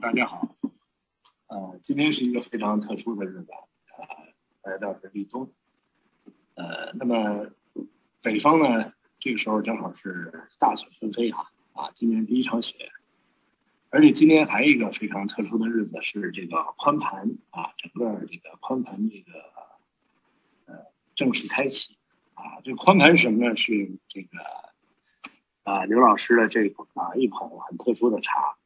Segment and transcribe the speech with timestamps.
[0.00, 0.48] 大家好，
[1.48, 3.52] 呃，今天是一个非常特殊的日子，
[4.62, 5.52] 呃，来到是立冬，
[6.54, 7.50] 呃，那么
[8.22, 12.90] 北方呢，这个时候正好是大雪纷飞哈，啊，今年第一场雪，
[13.90, 19.38] 而且今天还有一个非常特殊的日子是这个宽盘啊，整个这个宽盘这个
[20.64, 21.98] 呃正式开启，
[22.32, 23.54] 啊，这宽盘是什么呢？
[23.54, 24.38] 是这个
[25.64, 28.56] 啊刘老师的这啊一款很特殊的茶。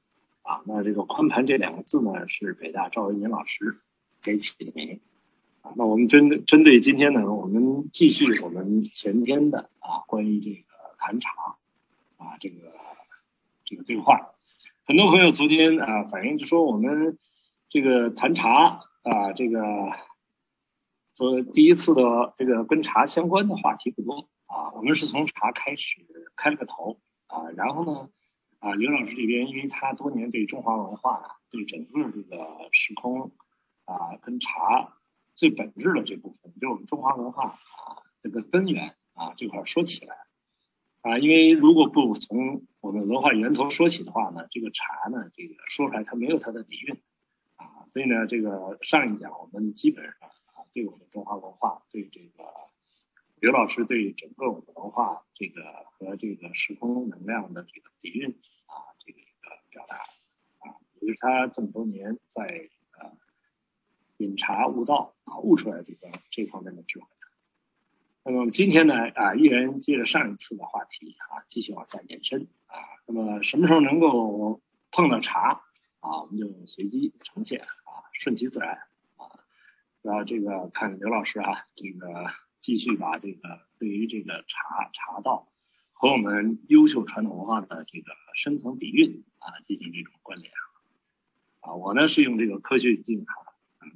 [0.45, 3.81] 啊，那这个“宽盘”这两个字呢，是北大赵维民老师
[4.23, 5.01] 给起的名。
[5.63, 11.31] 啊，那我们针针对今天呢，我们继续我们前天的啊，关于这个谈茶
[12.19, 12.59] 啊，这个
[13.65, 14.35] 这个对话。
[14.85, 17.17] 很多朋友昨天啊反映就说，我们
[17.71, 19.63] 这个谈茶啊，这个
[21.15, 24.73] 做第一次的这个跟茶相关的话题不多啊。
[24.75, 26.03] 我们是从茶开始
[26.37, 28.11] 开了个头啊，然后呢。
[28.65, 33.31] 啊，刘老师这边，因为他多年对中华文化、对整个这个时空
[33.85, 34.97] 啊，跟茶
[35.35, 40.17] 最本质的这部分，就我们中华文化啊这个根源啊这块说起来
[41.03, 46.97] 啊，因为如果不从我们文化源头说起的话呢，这个茶呢，这个说出来它没有它的底蕴
[47.57, 50.15] 啊，所以呢，这个上一讲我们基本上
[50.55, 52.45] 啊，对我们中华文化，对这个
[53.41, 55.63] 刘老师对整个我们文化这个
[55.99, 58.35] 和这个时空能量的这个底蕴。
[61.07, 62.43] 就，是他这么多年在
[62.99, 63.13] 呃
[64.19, 67.07] 饮茶悟道啊悟出来这个这方面的智慧。
[68.25, 72.77] 那么我们今天呢啊，依然接着上一次的话题啊，继续往下延伸啊。
[73.07, 75.63] 那么什么时候能够碰到茶
[76.01, 78.79] 啊，我们就随机呈现啊，顺其自然
[79.17, 79.29] 啊。
[80.03, 82.27] 然后这个看刘老师啊，这个
[82.61, 85.49] 继续把这个对于这个茶茶道。
[85.97, 90.53] 和我们优秀传统文化的这个深层底蕴啊进行这种关联，
[91.65, 93.33] 啊我呢是用这个科学语境啊，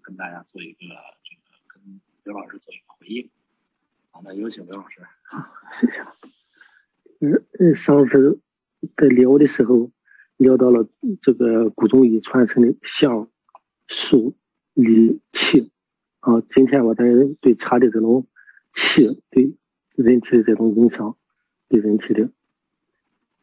[0.03, 3.29] 跟大家做一个这个跟刘老师做一个回应。
[4.11, 5.03] 好，那有请刘老师。
[5.71, 6.01] 谢谢。
[7.21, 8.41] 嗯嗯，上次
[8.97, 9.91] 在聊的时候
[10.39, 10.89] 聊到了
[11.21, 13.29] 这个古中医传承的香、
[13.87, 14.35] 素、
[14.73, 15.71] 理、气
[16.21, 17.05] 啊，今天我在
[17.43, 18.27] 对茶的这种
[18.73, 19.55] 气对
[19.95, 21.17] 人体的这种影响。
[21.69, 22.31] 对人体的，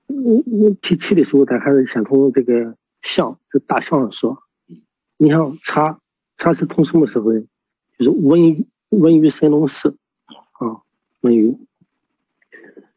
[0.08, 2.76] 我我提气的时候，咱还是先从这个
[3.06, 4.44] 象，这大象上说。
[5.18, 6.02] 你像茶，
[6.36, 7.42] 茶是从什么时候呢？
[7.98, 9.96] 就是文文于神农氏
[10.28, 10.82] 啊，
[11.22, 11.58] 文于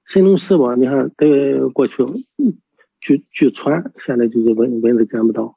[0.04, 0.74] 神农氏吧。
[0.74, 2.04] 你看在过去，
[3.00, 5.56] 据据传，现在就是文文字见不到。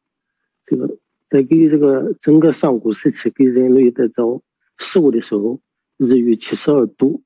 [0.67, 0.97] 这个
[1.29, 4.43] 在给这个整个上古时期给人类在找
[4.77, 5.59] 食物的时候，
[5.97, 7.23] 日遇七十二度。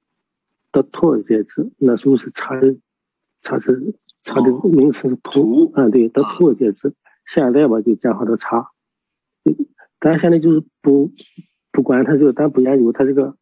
[0.71, 2.59] 得土而解之，那时候是茶，
[3.41, 6.93] 茶是茶的名称是土，啊对，得土而解之。
[7.25, 8.71] 现在吧就加好的茶，
[9.99, 11.11] 咱现在就是不
[11.71, 13.37] 不管它这个，咱不研究它这个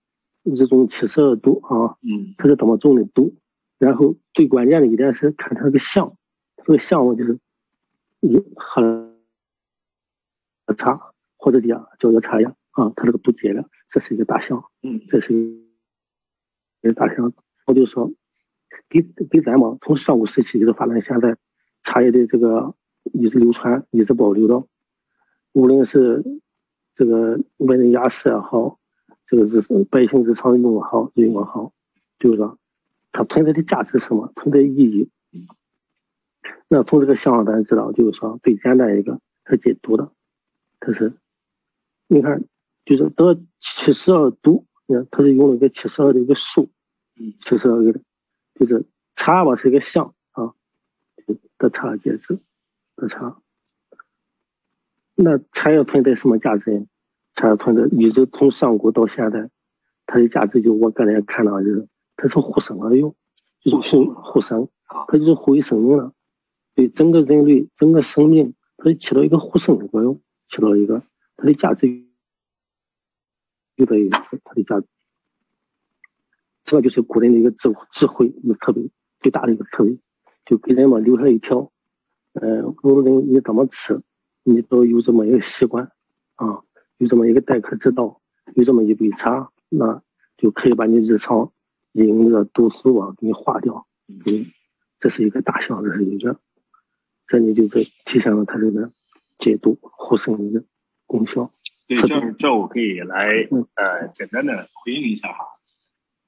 [0.56, 3.36] 这种七十二度啊，嗯，它是怎么种的度。
[3.78, 6.16] 然后最关键的一点是看它这个香，
[6.58, 7.40] 这个香我就是
[8.20, 9.14] 你喝了
[10.78, 15.64] 茶或者叫叫做茶叶啊，它这个度结了，这是一个大象，嗯，这是一个。
[16.96, 17.32] 大象，
[17.66, 18.12] 我就说，
[18.90, 21.38] 给给咱们从上古时期一直发展现在，
[21.82, 22.76] 茶叶的这个
[23.12, 24.68] 一直流传，一直保留到，
[25.52, 26.24] 无论是
[26.96, 28.80] 这个文人雅士也好，
[29.28, 31.74] 这个日百姓日常用也好，用也好，
[32.20, 32.58] 就是说，
[33.12, 34.32] 它存在的价值是什么？
[34.36, 35.10] 存在意义。
[36.68, 40.12] 那从这个象咱知道，就是说最简单一个，它解读的，
[40.80, 41.14] 它是，
[42.08, 42.44] 你看，
[42.86, 44.66] 就是得七十二度。
[44.86, 46.70] 你看，它是用了一个七十二的一个数，
[47.40, 48.02] 七十二个的，
[48.56, 50.54] 就是茶吧是一个象啊，
[51.58, 52.40] 的茶解质
[53.04, 53.38] 的茶。
[55.14, 56.86] 那产业存在什么价值呢？
[57.36, 59.50] 茶叶存在一直从上古到现在，
[60.08, 63.16] 它的价值就我个人看到就是，它是互生而用，
[63.62, 64.70] 就是互互生，
[65.08, 66.14] 它就是护卫生命了，
[66.74, 71.04] 对整个人类整个生命，它起到一个互生的作用，起到一个
[71.38, 72.06] 它的价值。
[73.76, 74.88] 有的它的价值，
[76.64, 78.88] 这个就是古人的一个智智慧，一个特别
[79.20, 79.98] 最大的一个特别，
[80.46, 81.72] 就给人们留下一条，
[82.34, 84.02] 呃，无论你怎么吃，
[84.44, 85.92] 你都有这么一个习惯，
[86.36, 86.62] 啊，
[86.98, 88.20] 有这么一个待客之道，
[88.56, 90.02] 有这么一杯茶，那
[90.38, 91.52] 就可以把你日常
[91.94, 94.48] 饮的毒素啊给你化掉，嗯，
[95.00, 96.38] 这是一个大项，这是一个，
[97.28, 98.92] 这里就是体现了它这个
[99.38, 100.64] 解毒护身的一个
[101.06, 101.52] 功效。
[101.88, 105.46] 对，这这我可以来呃简单的回应一下哈，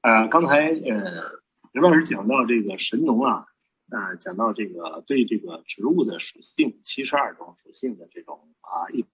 [0.01, 1.23] 呃，刚才呃
[1.71, 3.45] 刘老师讲到这个神农啊，
[3.89, 9.05] 啊讲到这个对这个植物的属性七十二种属性的这种啊一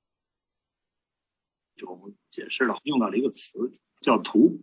[1.76, 4.62] 种解释了，用到了一个词叫图。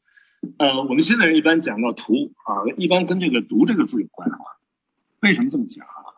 [0.58, 4.38] 呃，我们现在一般讲到图啊，一般跟这个毒这个字有关啊。
[5.20, 6.14] 为什么这么讲啊？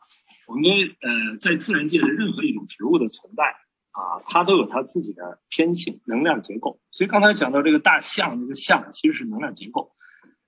[0.46, 0.64] 我们
[1.00, 3.44] 呃在自然界的任何一种植物的存在
[3.92, 6.80] 啊，它都有它自己的偏性能量结构。
[6.90, 9.96] 所以刚才讲到这个大象，这个象其实是能量结构。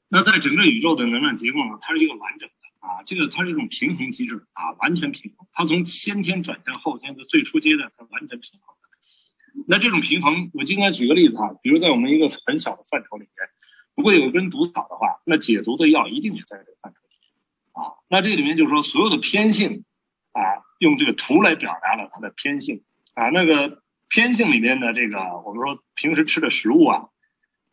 [0.09, 5.47] 那在整个宇宙的能量结构呢，它是一个完整的啊，这个它是一种平衡机制啊，完全平衡。
[5.53, 9.65] 它从先天转向后天的最初阶段，它完全平衡的。
[9.69, 13.49] 那这种平衡，我今天举个例子哈，比如在我们一个很小的范畴里面，
[13.95, 17.95] 如果有一根毒草的话，那解毒的药一定也在这个范畴里面啊。
[18.09, 19.85] 那这里面就是说，所有的偏性
[20.33, 20.43] 啊，
[20.81, 22.83] 用这个图来表达了它的偏性
[23.15, 23.29] 啊。
[23.29, 27.09] 那个偏性里面的这个，我们说平时吃的食物啊，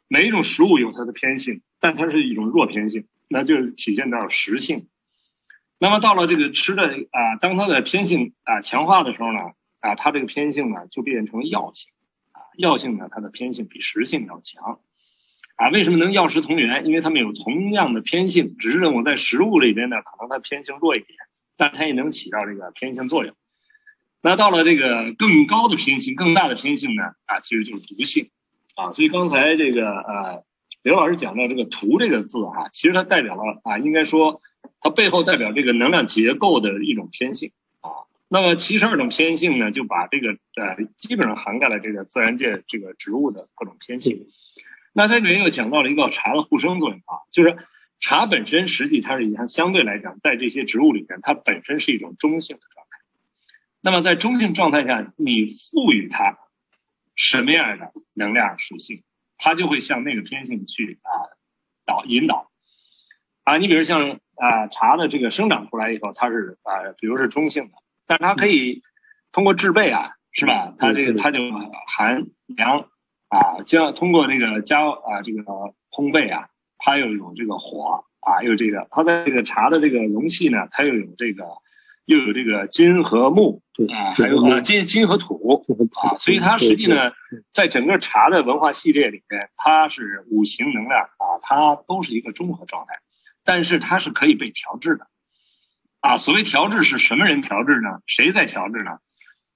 [0.07, 1.61] 每一种食物有它的偏性。
[1.81, 4.89] 但它是一种弱偏性，那就体现到实性。
[5.81, 9.39] 那么到了这个吃的啊，当它的偏性啊强化的时候呢，
[9.79, 11.89] 啊，它这个偏性呢就变成药性，
[12.33, 14.81] 啊，药性呢它的偏性比食性要强，
[15.55, 16.85] 啊，为什么能药食同源？
[16.85, 21.17] 因为它们有同样的偏性，只是我在食物里边呢，可能它偏性弱一点，
[21.55, 23.33] 但它也能起到这个偏性作用。
[24.21, 28.29] 那到了这个更高的偏性、更大的偏性呢，啊，其实就是毒性，
[28.75, 30.43] 啊，所以刚才这个呃。
[30.81, 34.41] 刘老师讲到这个“图”这个字哈，其实它代表了啊，应该说
[34.81, 38.09] 它背后代表这个能量结构的一种偏性啊。
[38.27, 44.27] 那么七十二种偏性呢，就把这个呃基本上涵盖了这个自然界这个植物的各种偏性。
[44.93, 47.57] 那这里面又讲到了一个茶的互生作用啊，就是
[47.99, 52.99] 茶本身实际它是它相对来讲在这些植物里面，它本身是一种中性的状态。
[53.81, 56.37] 那么在中性状态下，你赋予它
[57.15, 59.03] 什么样的能量属性？
[59.37, 61.11] 它就会向那个偏性去啊
[61.85, 62.48] 导引导
[63.49, 67.71] 啊，你比如像啊茶的这个生长出来以后，它是啊，比如是中性的，
[68.05, 68.83] 但是它可以
[69.31, 70.71] 通过制备啊，是吧？
[70.77, 71.39] 它这个它就
[71.87, 72.85] 含凉
[73.29, 81.45] 啊，将通过这个加啊这个烘焙啊，它又有这个火啊，又这个它在这个茶的这个容器呢，它又有这个。
[82.05, 83.61] 又有这个金和木
[83.93, 85.63] 啊，还有啊金金和土
[86.01, 87.11] 啊，所以它实际呢，
[87.53, 92.95] 在整个茶的文化系列里面，它是五行能量啊，它都是一个综合状态，
[93.49, 95.07] 但是它是可以被调制的
[96.01, 96.17] 啊。
[96.17, 98.03] 所谓调制是什么人调制呢？
[98.05, 98.99] 谁在调制呢？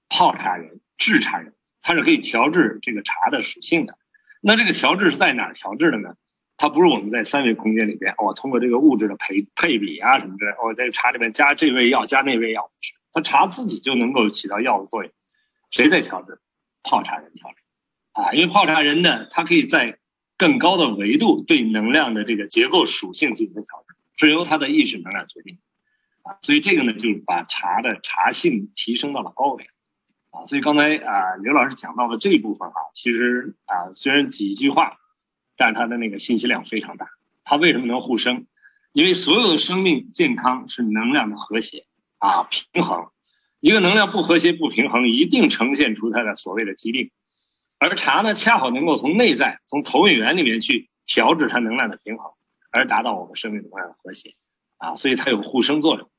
[0.08, 3.96] 泡茶人、制茶人，他是可以调制这个茶的属性的。
[4.40, 6.16] 那这个调制是在哪调制的呢？
[6.56, 12.72] 它不是我们在三维空间里边，哦，通过这个物质的配配比啊什么的，哦，在茶里面加这味药，加那味药，
[13.12, 15.12] 它茶自己就能够起到药的作用。
[15.70, 16.40] 谁在调制？
[16.82, 17.56] 泡茶人调制，
[18.10, 19.98] 啊，因为泡茶人呢，他可以在
[20.36, 23.83] 更高的维度对能量的这个结构属性进行调整，
[24.16, 25.58] 是由他的意识能量决定，
[26.22, 29.66] 啊，所以这个呢，就是把茶的茶性提升到了高位，
[30.30, 34.98] 啊，所以刚才啊刘老师讲到的这一部分啊，其实啊虽然几句话。
[35.56, 37.06] 但是它的那个信息量非常大，
[37.44, 38.48] 它为什么能互生？
[38.92, 41.86] 因为所有的生命健康是能量的和谐
[42.18, 43.06] 啊平衡，
[43.60, 47.12] 一个能量不和谐不平衡，一定呈现出它的所谓的疾病。
[47.78, 52.32] 而茶呢，恰好能够从内在从投影源里面去调制它能量的平衡，
[52.74, 54.34] 而达到我们生命能量的和谐
[54.76, 56.10] 啊，所以它有互生作用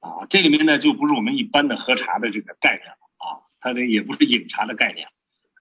[0.00, 0.26] 啊。
[0.30, 5.08] 这里面呢，就不是我们一般的喝茶的这个概念了啊，它这也不是饮茶的概念，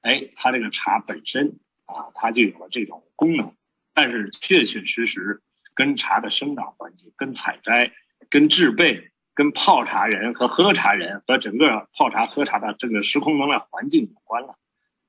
[0.01, 1.59] 哎，它这个茶本身。
[1.85, 3.53] 啊，它就有了这种功能，
[3.93, 5.41] 但是确确实实
[5.75, 7.91] 跟茶的生长环境、跟采摘、
[8.29, 14.55] 跟制备、跟泡茶人和喝茶人和整个泡茶喝茶的这个时空能量环境有关了。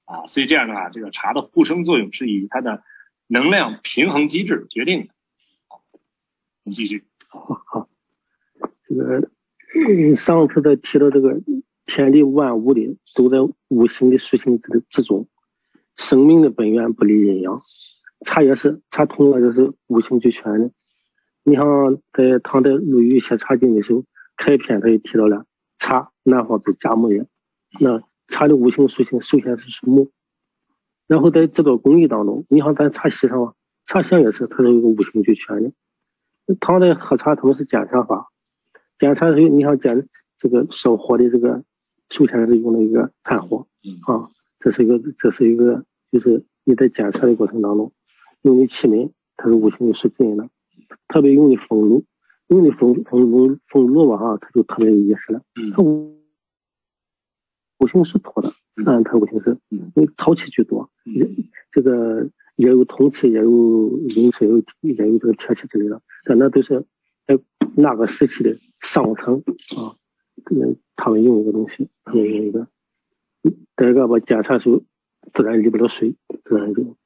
[0.04, 2.82] 啊，所以这样的话，这个茶的互生作用是以它的
[3.28, 5.13] 能量平衡机制决定的。
[6.64, 7.04] 你继续。
[7.28, 7.88] 好，好，
[8.88, 11.40] 这个上次在提到这个
[11.84, 15.28] 天地万物的都在五行的属性之之中。
[15.96, 17.62] 生命的本源不离阴阳，
[18.24, 20.70] 茶也是，茶同样就是五行俱全的。
[21.44, 24.02] 你像在唐代陆羽写《茶经》的时候，
[24.36, 25.44] 开篇他也提到了
[25.78, 27.26] 茶，南方之甲木也。
[27.78, 30.10] 那茶的五行属性首先是属木，
[31.06, 33.54] 然后在制作工艺当中，你像咱茶席上啊，
[33.84, 35.72] 茶香也是，它是一个五行俱全的。
[36.60, 38.30] 唐代喝茶他们是煎茶法，
[38.98, 40.08] 煎茶的时候，你想煎
[40.38, 41.64] 这个烧火的这个，
[42.10, 43.66] 首先是用那个炭火。
[44.06, 44.28] 啊。
[44.60, 47.92] 这是一个，这是一个，就是你在检测的过程当中，
[48.40, 50.48] 用的器皿它是五行的属金的，
[51.06, 52.06] 特别用的风炉，
[52.46, 55.42] 用的风风炉风炉吧哈，它就特别有意思了。
[55.76, 56.18] 它五
[57.78, 60.90] 五行是土的，嗯，它五行是，因为潮气居多，
[61.70, 66.84] 这个也有铜器，也有银器，也有也有这个铁器之类的，但那都是
[67.26, 67.38] 在
[67.76, 69.42] 那个时期的上层
[69.76, 69.96] 啊，
[70.50, 72.68] 嗯，他们用一个东西，他们用一个，
[73.42, 74.84] 第二个吧检查出
[75.32, 76.96] 自然离不了水，自然就。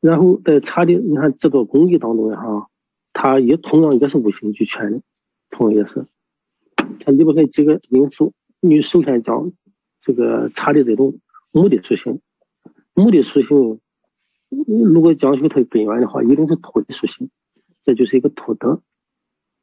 [0.00, 2.68] 然后在茶的，你看制作工艺当中呀，哈，
[3.12, 5.02] 它也同样也是五行俱全的，
[5.50, 6.06] 同样也是，
[7.00, 8.32] 它离不开几个因素。
[8.60, 9.52] 你首先讲
[10.00, 11.20] 这个茶的这种
[11.52, 12.20] 木的属性，
[12.94, 13.80] 木的属性，
[14.48, 17.30] 如果讲究它的根源的话，一定是土的属性，
[17.84, 18.82] 这就是一个土德，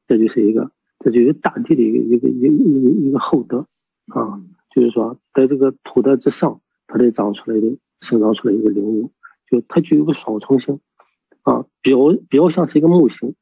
[0.07, 3.67] 这就是一个，这就是大地的一个一个一一个一个厚德
[4.07, 9.11] 啊，就是说在这个土德之上，它才长出来的生长出来一个灵物。
[9.51, 10.79] 就它具有个双重性，
[11.41, 11.97] 啊，表
[12.29, 13.33] 表象是一个木星，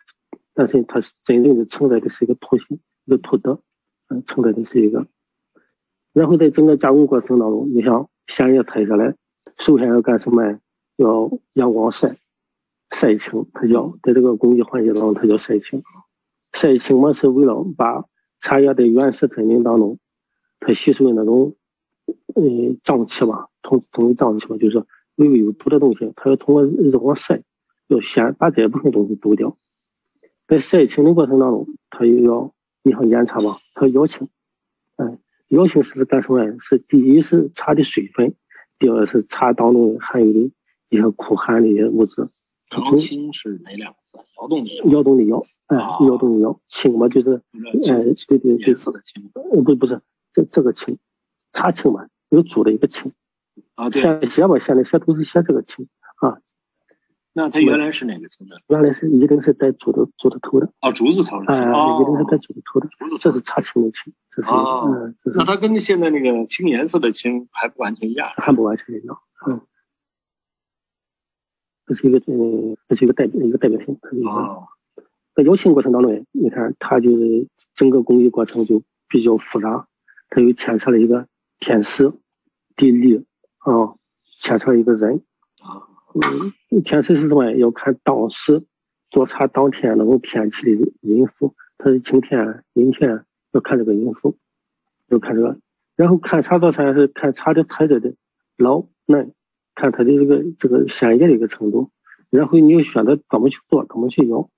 [0.54, 3.62] 但是它是真正的承载的是一个土星，一个土德，
[4.08, 5.06] 嗯，承载的是一个。
[6.18, 9.16] 然后在整个加工过程当中，你像鲜叶采下来，
[9.60, 10.60] 首先要干什么？
[10.96, 12.18] 要阳光晒，
[12.90, 15.84] 晒青，它叫在这个工艺环节当中，它叫晒青。
[16.54, 18.06] 晒青嘛，是为了把
[18.40, 20.00] 茶叶在原始森林当中，
[20.60, 21.56] 它吸收的那种，
[22.34, 24.84] 嗯，脏气吧，同同为脏气吧，就是。
[25.18, 27.42] 微微有毒的东西，它要通过日光晒，
[27.88, 29.58] 要先把这部分东西抖掉。
[30.48, 34.30] 在晒青的过程当中，它又要，你像烟茶吧，它要青，
[34.98, 36.60] 哎，要青是干什么？
[36.60, 38.36] 是第一是茶的水分，
[38.80, 40.51] 第二是茶当中含有的
[40.89, 42.30] 一些苦寒的一些物质。
[42.72, 44.18] 摇青是哪两个字？
[44.42, 44.86] 摇动的摇。
[44.92, 49.32] 摇动的摇，哎，摇动的摇，青嘛就是，哎，对对对，色的青。
[49.34, 50.01] 呃，不不是，
[50.34, 50.98] 这这个青，
[51.54, 53.13] 茶青嘛，有煮的一个青。
[53.75, 55.88] 啊，对，写吧，现在写都是写这个青
[56.18, 56.39] 啊。
[57.38, 58.56] 那它原来是哪个青呢？
[58.67, 60.74] 原来是一定是带竹的竹的头的。
[60.82, 61.53] 哦，竹子头的。
[61.53, 61.58] 哎，
[62.01, 62.89] 一定是带竹的头的。
[62.98, 65.15] 竹子这是茶青的青，这是嗯。
[65.36, 68.27] 那它跟现在那个青颜色的青还不完全一样。
[68.38, 69.62] 还不完全一样，嗯。
[71.86, 74.00] 这是一个呃，这是一个代表一个代表性。
[74.25, 74.67] 哦。
[75.36, 79.88] 在窑青过程当中，你看它就是整个工艺过程就比较复杂，
[80.29, 81.27] 它又牵扯了一个
[81.60, 82.12] 天时
[82.75, 83.24] 地利。
[83.60, 83.94] 啊，
[84.39, 85.22] 牵扯一个人
[85.62, 85.86] 啊，
[86.72, 87.52] 嗯，天时是什么？
[87.54, 88.64] 要看当时
[89.10, 94.38] 做茶当天那种天气的因素，它是晴天、阴天，要看这个因素，
[95.08, 95.60] 要看这个。
[95.96, 98.14] 然后看茶做茶是看茶的特质的
[98.58, 99.34] 老嫩，
[99.76, 101.92] 看它的这个这个鲜叶的一个程度。
[102.30, 104.50] 然后你要选择怎么去做，怎么去摇。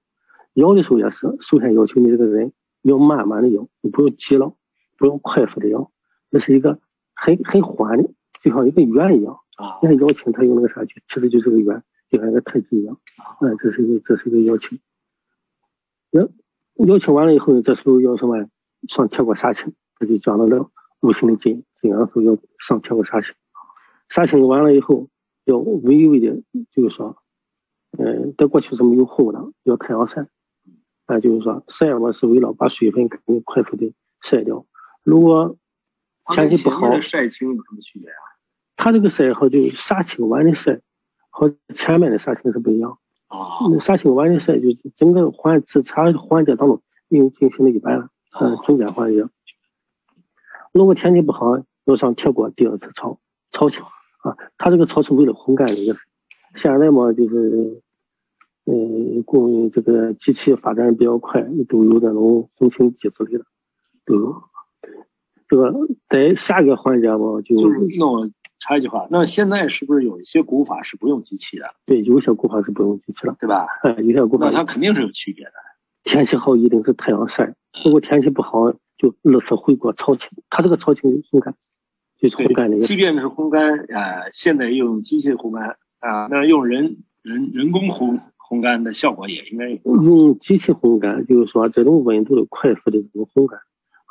[0.53, 2.51] 摇的时候也是，首先要求你这个人
[2.81, 4.53] 要慢慢的摇，你不用急了，
[4.97, 5.91] 不用快速的摇，
[6.29, 6.79] 那是一个
[7.13, 8.09] 很很缓的。
[8.41, 13.35] 就像一个圆一样啊，你看邀请他用那个啥去，其实就是个圆，就像一个太极一样啊。
[13.41, 14.79] 哎，这是一个，这是一个邀请。
[16.11, 16.29] 邀
[16.87, 18.49] 邀请完了以后，这时候要什么？
[18.87, 23.35] 上铁锅杀青，他就讲到了五行的金，金元素要上铁锅杀青。
[24.07, 25.09] 杀青完了以后，
[25.43, 27.17] 要微微的，就是说，
[27.97, 30.27] 嗯，在过去是没有后的，要太阳晒。
[31.07, 34.65] 啊，就是说晒嘛，是为了把水分肯定快速的晒掉。
[35.03, 35.57] 如果
[36.33, 38.28] 天气不好，晒青有什么区别啊？
[38.81, 40.79] 它这个晒和就沙青晚的晒
[41.29, 43.77] 和前面的沙青是不一样啊。
[43.81, 48.07] 杀青晚的晒就是整个环制茶环节当中已经进行了一半了，
[48.39, 49.27] 嗯，中间环节。
[50.71, 53.19] 如果天气不好，要上铁锅第二次炒
[53.51, 53.83] 炒青
[54.21, 54.37] 啊。
[54.57, 55.99] 它这个炒是为了烘干的意思。
[56.55, 57.81] 现在嘛，就是
[58.63, 63.43] 嗯，供这个机器发展比较快，都有那种烘青机之类的，
[64.05, 64.41] 都有。
[65.49, 65.73] 这个
[66.07, 68.29] 在下一个环节嘛，就就是那我
[68.59, 71.65] 插一句话，那现在是不是有一些古法是不用机器的？
[71.85, 73.65] 对，有些古法是不用机器了，对吧？
[73.83, 75.51] 哎，有些古法那它肯定是有区别的。
[76.03, 80.29] 天气好一定是太阳晒，如果天气不好就热水回锅炒青。
[80.49, 81.55] 它这个炒青烘干，
[82.19, 82.79] 就是烘干的。
[82.81, 93.59] 即便是烘干，呃，现在用机器烘干啊，那用人人人工烘烘干的效果也应该用机器烘干，就是说这种温度的快速的这种烘干。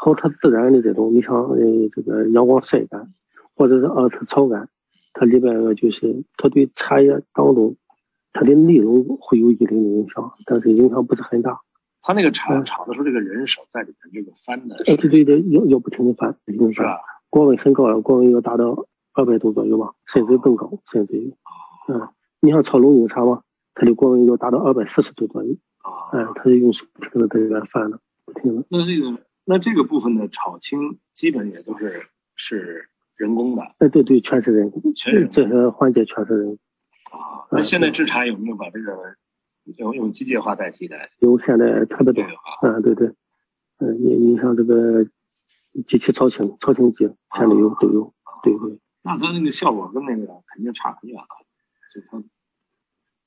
[0.00, 1.59] 和它自然的这种，你像呃
[1.93, 3.12] 这个阳光晒干，
[3.58, 4.68] 或者是二次炒干，
[5.12, 7.76] 它里边就是它对茶叶当中
[8.32, 11.60] 它的内容会有一定的影响，但是影响不是很大。
[12.00, 16.86] 它那个炒炒的时候，这个人手在里面这个翻的，对对对，要要不停的翻，不停的翻，
[17.28, 21.34] 锅温很高，锅温要达到二百度左右吧，甚至更高，甚至于，
[21.88, 22.08] 嗯，
[22.40, 23.42] 你像炒龙井茶嘛，
[23.74, 28.64] 它的锅温要达到二百四十度左右，啊，哎，它是用手不停的在里边翻的，不停的。
[28.70, 29.18] 那这个。
[29.50, 32.02] 那这个部分的炒青基本也都是
[32.36, 36.58] 是人工的，哎，对对，全是人工，全是这些环节全是人工。
[37.10, 38.96] 啊，那现在制茶有没有把这个
[39.76, 40.96] 用用机械化代替的？
[41.18, 42.25] 有，现在特别多。
[42.62, 43.08] 嗯，对对，
[43.78, 45.04] 嗯，你你像这个
[45.87, 48.78] 机器炒青、炒青机，现在有都有，对对。
[49.02, 51.26] 那它那个效果跟那个肯定差很远了，
[51.92, 52.22] 就它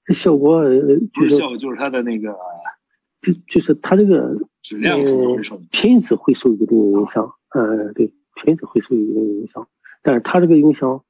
[0.05, 2.37] 这效果呃就是不是效果，就是它的那个
[3.21, 4.99] 就就是它这个质量
[5.69, 9.67] 品质会受一定影响，呃，对，品质会受一定影响。
[10.01, 11.03] 但是它这个影响，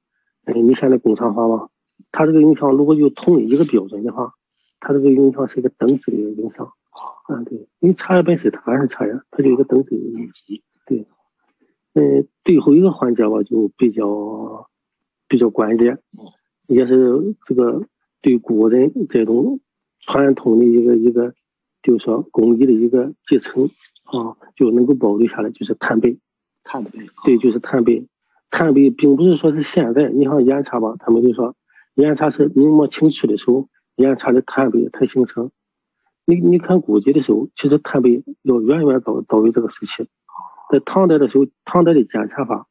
[0.46, 1.70] 呃，你现在工厂化吧，
[2.12, 4.34] 它这个影响如果就统一一个标准的话，
[4.80, 6.72] 它这个影响是一个等级的影响。
[7.28, 10.32] 啊，对，因为茶叶本身它还是茶叶，它就一个等级的影响。
[10.32, 10.64] 级。
[11.94, 14.70] 嗯，最后一个环节吧，就比较
[15.28, 16.00] 比较关键，
[16.68, 17.86] 也是这个
[18.22, 19.60] 对古人这种
[20.00, 21.34] 传统的一个一个，
[21.84, 23.70] 就是说工艺的一个继承
[24.04, 26.18] 啊，就能够保留下来，就是炭杯。
[26.64, 26.92] 碳杯。
[27.24, 28.08] 对，就是炭杯。
[28.52, 31.56] 炭杯并不是说是现在，你像岩茶吧，他们就说
[31.96, 35.50] 岩茶是明末清初的时候，岩茶的炭杯才形成。
[36.26, 40.08] 你你看古籍的时候，其实炭杯要远远早早于这个时期。
[40.70, 42.68] 在唐代的时候，唐代的煎茶法，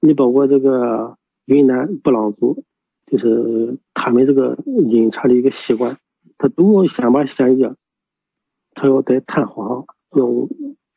[0.00, 2.64] 你包括这个云南布朗族，
[3.06, 5.96] 就是他们这个饮茶的一个习惯，
[6.38, 7.74] 他都要先把鲜叶，
[8.74, 10.26] 他要在炭火上，要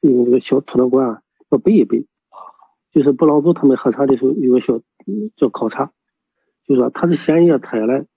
[0.01, 2.05] 用这个小土豆罐要备一备。
[2.95, 4.79] 就是布朗族他们喝茶的时候有个小
[5.35, 5.91] 叫烤茶，
[6.63, 8.07] 就说他是鲜叶采来，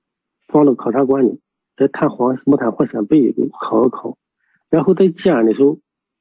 [0.47, 1.41] 放到烤茶罐里，
[1.77, 4.17] 在炭黄木炭火先备一备，烤一烤，
[4.71, 5.79] 然后在煎的时候。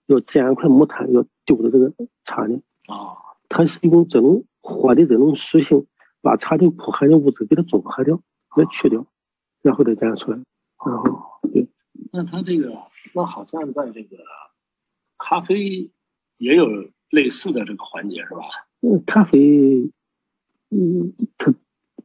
[0.09, 1.91] 要煎一块木炭，要丢到这个
[2.23, 5.85] 茶里啊，它是用这种火的这种属性，
[6.21, 8.15] 把茶里苦寒的物质给它中和掉，
[8.55, 9.05] 给它去掉，
[9.61, 10.37] 然后再煎出来。
[10.85, 11.67] 然后，对。
[12.13, 12.71] 那它这个，
[13.13, 14.15] 那好像在这个
[15.17, 15.91] 咖啡
[16.37, 16.69] 也有
[17.09, 18.41] 类似的这个环节，是吧？
[18.81, 19.91] 嗯，咖啡，
[20.69, 21.53] 嗯，它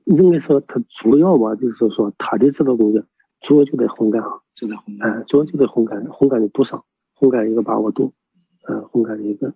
[0.04, 3.02] 应该说它主要吧，就是说它的制造工艺
[3.40, 6.85] 主要就在烘干啊，就在烘干，哎，主要就在烘干，烘干的度上。
[7.14, 8.12] 烘干一个把握度，
[8.66, 9.54] 呃，烘干的一个，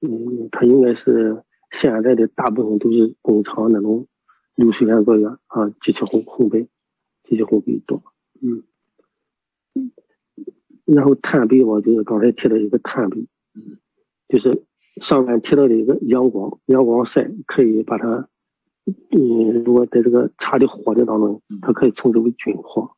[0.00, 4.06] 嗯，它应该是现在的大部分都是工厂那种
[4.54, 6.66] 流水线作业啊，机器烘烘焙，
[7.24, 8.02] 机器烘焙多，
[8.40, 8.64] 嗯，
[10.86, 13.78] 然后炭焙吧就是刚才提到一个炭焙，嗯，
[14.28, 14.64] 就是
[15.00, 18.28] 上面提到的一个阳光，阳光晒可以把它，
[19.10, 22.92] 嗯，如果在这个茶的火的当中，它可以称之为菌火。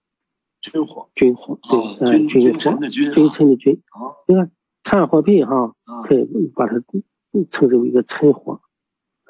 [0.60, 1.58] 菌火，菌火，
[1.98, 3.80] 对，均均火的均，均称的均。
[3.92, 4.50] 啊，你看
[4.82, 5.74] 炭火病哈，
[6.06, 6.82] 可以把它
[7.50, 8.60] 称之为一个辰火。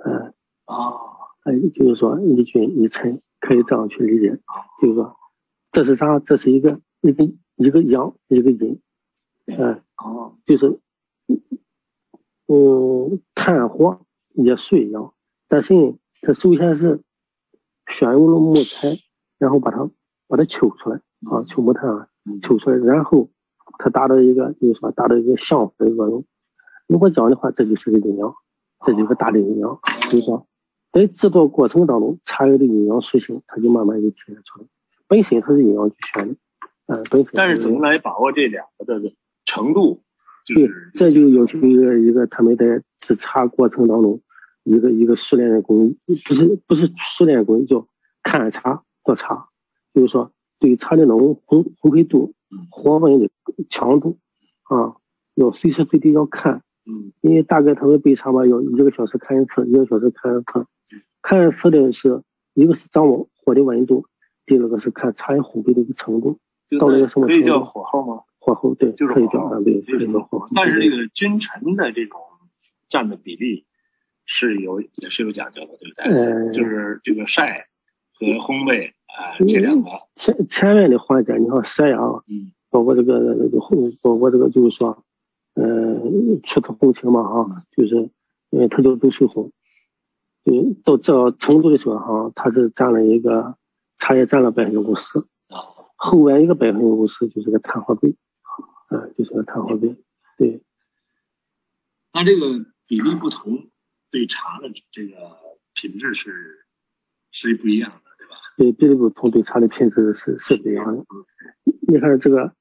[0.04, 0.34] 嗯，
[0.64, 0.96] 啊，
[1.44, 4.40] 哎，就是说一菌一辰，可以这样去理解。
[4.82, 5.16] 就是说，
[5.70, 6.18] 这是啥？
[6.18, 8.80] 这是一个一个一个阳，一个阴。
[9.46, 10.80] 嗯，哦，就是，
[12.52, 14.00] 嗯，炭火
[14.34, 15.14] 也属于阳，
[15.46, 17.00] 但是呢，它首先是
[17.86, 18.98] 选用了木材，
[19.38, 19.88] 然后把它
[20.26, 21.00] 把它抽出来。
[21.30, 22.08] 啊，抽木炭
[22.42, 23.28] 抽出来，然后
[23.78, 26.24] 它达到一个，就是说达到一个相辅的作用。
[26.86, 28.34] 如果这样的话，这就是个阴阳，
[28.84, 29.78] 这就是个大的阴阳。
[30.10, 30.46] 就是说，
[30.92, 34.66] 在制作过程当中，茶叶的阴阳属性，它就慢慢就体现出来。
[35.06, 36.36] 本身它是阴阳俱全的，
[36.86, 37.32] 嗯，本身。
[37.34, 39.12] 但是怎么来把握这两个的
[39.44, 40.00] 程度？
[40.46, 44.20] 对，这就要求一个一个他们在制茶过程当中，
[44.64, 47.86] 一个一个熟练的工艺，不是不是熟练工艺，叫
[48.22, 49.48] 看茶做茶，
[49.94, 50.32] 就是说。
[50.62, 52.34] 对茶的那种烘烘焙度、
[52.70, 53.30] 火温的
[53.70, 54.18] 强度
[54.64, 54.94] 啊，
[55.34, 56.62] 要随时随地要看。
[56.84, 60.66] 嗯，因为大概他们备茶嘛，要一个小时看一次，一个小时看一次。
[61.22, 62.22] 看一次的是
[62.52, 64.04] 一个是掌握火的温度，
[64.44, 66.38] 第二个是看茶叶烘焙的一个程度，
[66.78, 67.42] 到了一个什么程度？
[67.42, 68.22] 可以叫火候吗？
[68.40, 70.48] 火候对，就是可以叫啊，对，可以叫火候。
[70.54, 72.18] 但是这个君臣的这种
[72.88, 73.66] 占的比例
[74.24, 76.04] 是有也是有讲究的，对不对？
[76.06, 77.68] 嗯，就是这个晒
[78.12, 78.92] 和烘焙。
[79.10, 81.98] 啊，这两个前前面的环节，你看晒呀，
[82.28, 85.04] 嗯，包括这个这个烘，包括这个就是说，
[85.54, 86.00] 呃，
[86.44, 88.08] 出土红青嘛，哈，就是，
[88.50, 89.50] 因为它叫都水红，
[90.44, 93.56] 就到这程度的时候，哈，它是占了一个
[93.98, 95.58] 茶叶占了百分之五十，啊，
[95.96, 98.14] 后边一个百分之五十就是个炭火杯，
[98.90, 99.96] 啊，就是个炭火杯，
[100.36, 100.62] 对。
[102.12, 102.46] 那这个
[102.86, 103.70] 比例不同，
[104.10, 105.16] 对茶的这个
[105.74, 106.66] 品质是
[107.30, 108.10] 是不一样的。
[108.18, 108.34] 对吧？
[108.56, 111.04] 对比例不同，对茶的品质是是不一样的。
[111.86, 112.52] 你看这个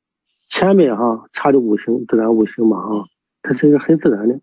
[0.49, 3.07] 前面哈，茶的五行自然五行嘛哈，
[3.41, 4.39] 它是一个很自然的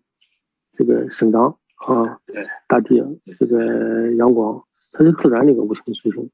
[0.77, 2.19] 这个生长啊，
[2.67, 3.01] 大地
[3.39, 6.29] 这个阳光，它是自然的一个五行属性。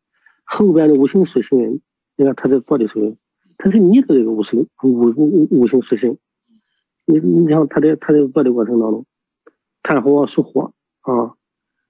[0.45, 1.81] 后边的五行属性，
[2.15, 3.15] 你看它在做的时候，
[3.57, 6.17] 它是你的这个五行五五五行属性。
[7.05, 9.05] 你你像它在它在做的过程当中，
[9.81, 11.33] 炭火属火啊，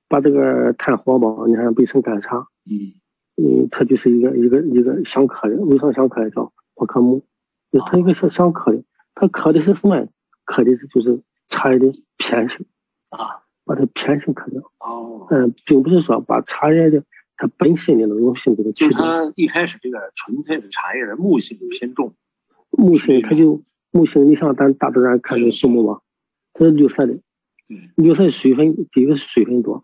[0.08, 2.94] 把这个炭火嘛，你看备成干茶，嗯。
[3.36, 7.24] 嗯，它就是一个一个一个相克的，为啥相克叫火克木？
[7.72, 8.84] 就它一个相相克的，
[9.16, 10.08] 它克的是什么？
[10.46, 12.68] 克的是就是茶叶的偏性
[13.10, 14.62] 啊，把它偏性克掉。
[14.78, 17.04] 哦，嗯，并不是说把茶叶的
[17.36, 22.14] 它本性的那种性质的就是它一开始这个纯粹的茶叶的木性就偏重，
[22.72, 26.02] 木性它就木性，你像咱大自然看这树木嘛，
[26.54, 27.20] 它是绿色的，
[27.96, 29.84] 绿色水分第一个是水分多，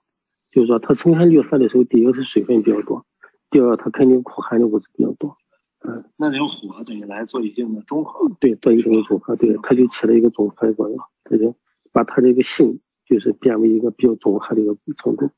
[0.51, 3.05] 就是说它呈现绿色的时候，第一个是水分比较多，
[3.49, 5.35] 第二它肯定苦寒的物质比较多。
[5.81, 11.55] 嗯，那用火等于来做一定的中和，对，做一定的中和，对，它就起了一个中和的作用，它就
[11.91, 15.31] 把它这个性就是变为一个比较中和的一个程度。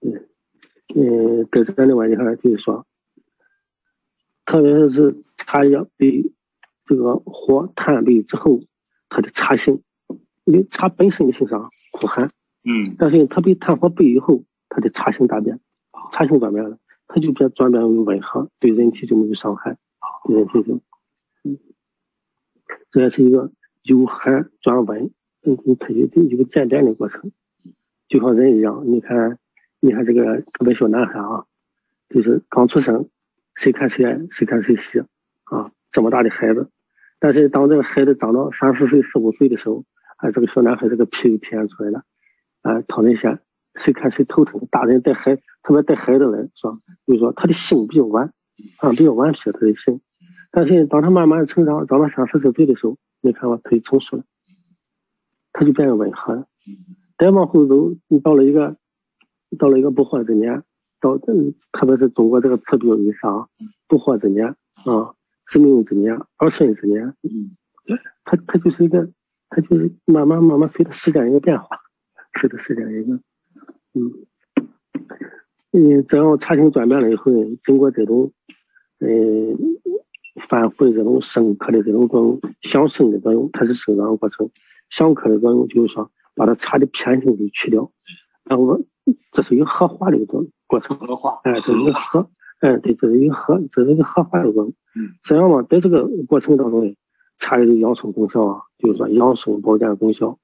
[0.00, 0.28] 嗯，
[0.88, 2.86] 对，嗯，在这另外你看就是说，
[4.44, 6.32] 特别是茶叶被
[6.84, 8.60] 这个火炭焙之后，
[9.08, 9.82] 它的茶性，
[10.44, 12.32] 因为茶本身的性上苦寒，
[12.64, 15.60] 嗯，但是它被炭火焙以后，它的茶性大变，
[16.12, 16.78] 茶性转变了。
[17.12, 19.76] 它就变转变为温和，对人体就没有伤害，
[20.28, 20.74] 对人体就，
[21.42, 21.58] 嗯，
[22.92, 23.50] 这也是一个
[23.82, 25.10] 由寒转温，
[25.42, 27.32] 嗯，它就一个渐变的过程，
[28.06, 29.40] 就像人一样，你看，
[29.80, 31.46] 你看这个特别小男孩啊，
[32.08, 33.08] 就是刚出生，
[33.54, 35.00] 谁看谁爱，谁看谁喜，
[35.44, 36.70] 啊，这么大的孩子，
[37.18, 39.84] 但是当这个孩子长到三四岁、四五岁的时候，
[40.18, 42.04] 啊，这个小男孩这个皮体现出来了，
[42.62, 43.40] 啊，讨人嫌。
[43.76, 46.76] 谁看谁头疼，大人带孩，特别带孩子来，是吧？
[47.06, 48.32] 就是说他的性比较顽，
[48.78, 50.00] 啊，比较顽皮，他的性。
[50.50, 54.24] 但是当他慢慢成长，长到三四十岁的时候，你看吧，他就成熟了，
[55.52, 56.48] 他就变得温和了。
[57.16, 58.76] 再往后走，你到了一个，
[59.58, 60.62] 到了一个不惑之年，
[61.00, 63.48] 到特别是中国这个词标语上，
[63.88, 64.46] 不惑之年
[64.84, 65.14] 啊，
[65.46, 67.14] 知命之年，儿孙之年，
[68.24, 69.10] 它它就是一个，
[69.48, 71.80] 它就是慢慢慢慢随着时间一个变化，
[72.38, 73.20] 随着时间一个。
[73.92, 74.26] 嗯，
[75.72, 77.32] 嗯，这样茶性转变了以后，
[77.62, 78.32] 经过这种，
[79.00, 79.58] 嗯，
[80.40, 84.46] 反复的这种生克的这种作用，相生的作用，它是生长过程；
[84.90, 87.90] 相克的作用就是说，把它茶的偏性给去掉，
[88.44, 88.80] 然后
[89.32, 90.96] 这是一个合化的一个过程。
[90.98, 94.74] 合化，哎，这是一个合，哎，对，这是一个合，这是一个合化的过程。
[94.96, 96.96] 嗯，这样嘛，在这个过程当中，
[97.38, 100.38] 茶叶的养生功效啊，就是说养生保健功效、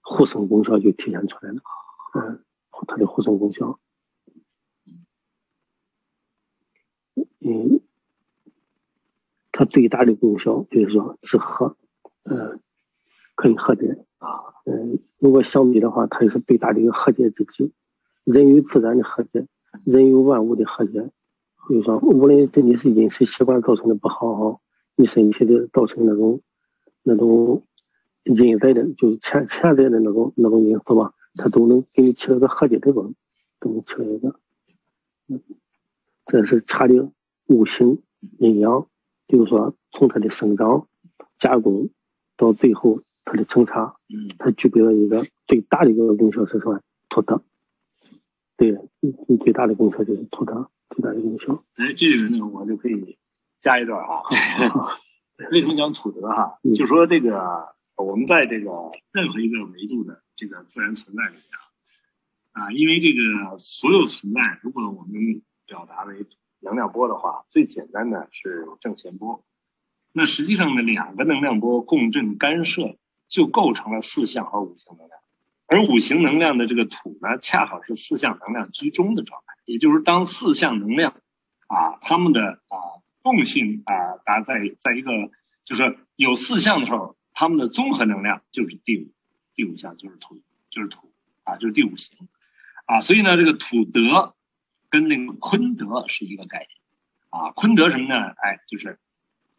[0.00, 1.60] 护生功效就体现出来了。
[2.14, 2.44] 嗯。
[2.86, 3.80] 它的护生功效，
[7.40, 7.80] 嗯，
[9.50, 11.74] 它最大的功效就是说止咳，
[12.22, 12.60] 嗯，
[13.34, 17.72] 可以和解啊，嗯，如果相比的话，它也是最大的一个和解之剂，
[18.30, 19.46] 人与自然的和谐，
[19.84, 21.10] 人与万物的和谐。
[21.66, 24.60] 就是说，无论是你是饮食习惯造成的不好哈，
[24.96, 26.42] 你身体的造成那种
[27.02, 27.62] 那种
[28.24, 31.14] 隐在的，就是潜潜在的那种那种因素吧。
[31.36, 33.14] 它都能给你起到个和解的作用，
[33.60, 34.38] 都能起到一个。
[35.28, 35.40] 嗯，
[36.26, 37.10] 这是茶的
[37.46, 38.02] 五行
[38.38, 38.86] 阴阳，
[39.26, 40.86] 就是说从它的生长、
[41.38, 41.88] 加工
[42.36, 46.82] 到最后它的成茶，嗯，它具备了一个最大的一个功效是什么？
[47.08, 47.40] 脱德。
[48.58, 51.64] 对，你最大的功效就是脱德，最大的功效。
[51.76, 53.16] 哎，这里呢，我就可以
[53.58, 54.20] 加一段啊。
[55.50, 56.58] 为什么讲土德哈？
[56.74, 60.22] 就说这个我们在这个任何一个维度的。
[60.38, 61.42] 这个自然存在里面
[62.52, 66.26] 啊，啊，因为这个所有存在，如果我们表达为
[66.60, 69.44] 能量波的话，最简单的是正弦波。
[70.12, 75.20] 那实际上呢，两个能量波共振干涉，就构成了四项和五项能量。
[75.68, 79.54] 而五行能量的这个土呢，恰好是四象能量居中的状态。
[79.64, 81.14] 也就是当四象能量
[81.66, 82.76] 啊，它们的啊
[83.22, 85.12] 共性啊达在在一个
[85.64, 89.12] 就是有四象的时候，它们的综合能量就是第五。
[89.54, 92.28] 第五项就是土，就是土啊，就是第五行
[92.86, 94.36] 啊，所以呢，这个土德
[94.88, 96.68] 跟那个坤德是一个概念
[97.30, 97.50] 啊。
[97.50, 98.14] 坤德什么呢？
[98.36, 99.00] 哎，就是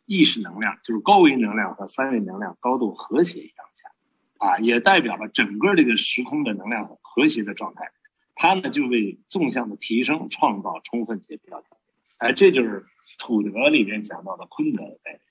[0.05, 3.91] 意识能量，就是高维能量和三维能量高度和谐一样强
[4.39, 7.91] 啊，也代表了整个这个时空的能量和谐的状态。
[8.33, 11.77] 它呢，就为纵向的提升创造充分且必要条件。
[12.17, 12.83] 哎，这就是
[13.19, 15.21] 土德里面讲到的坤德的概念。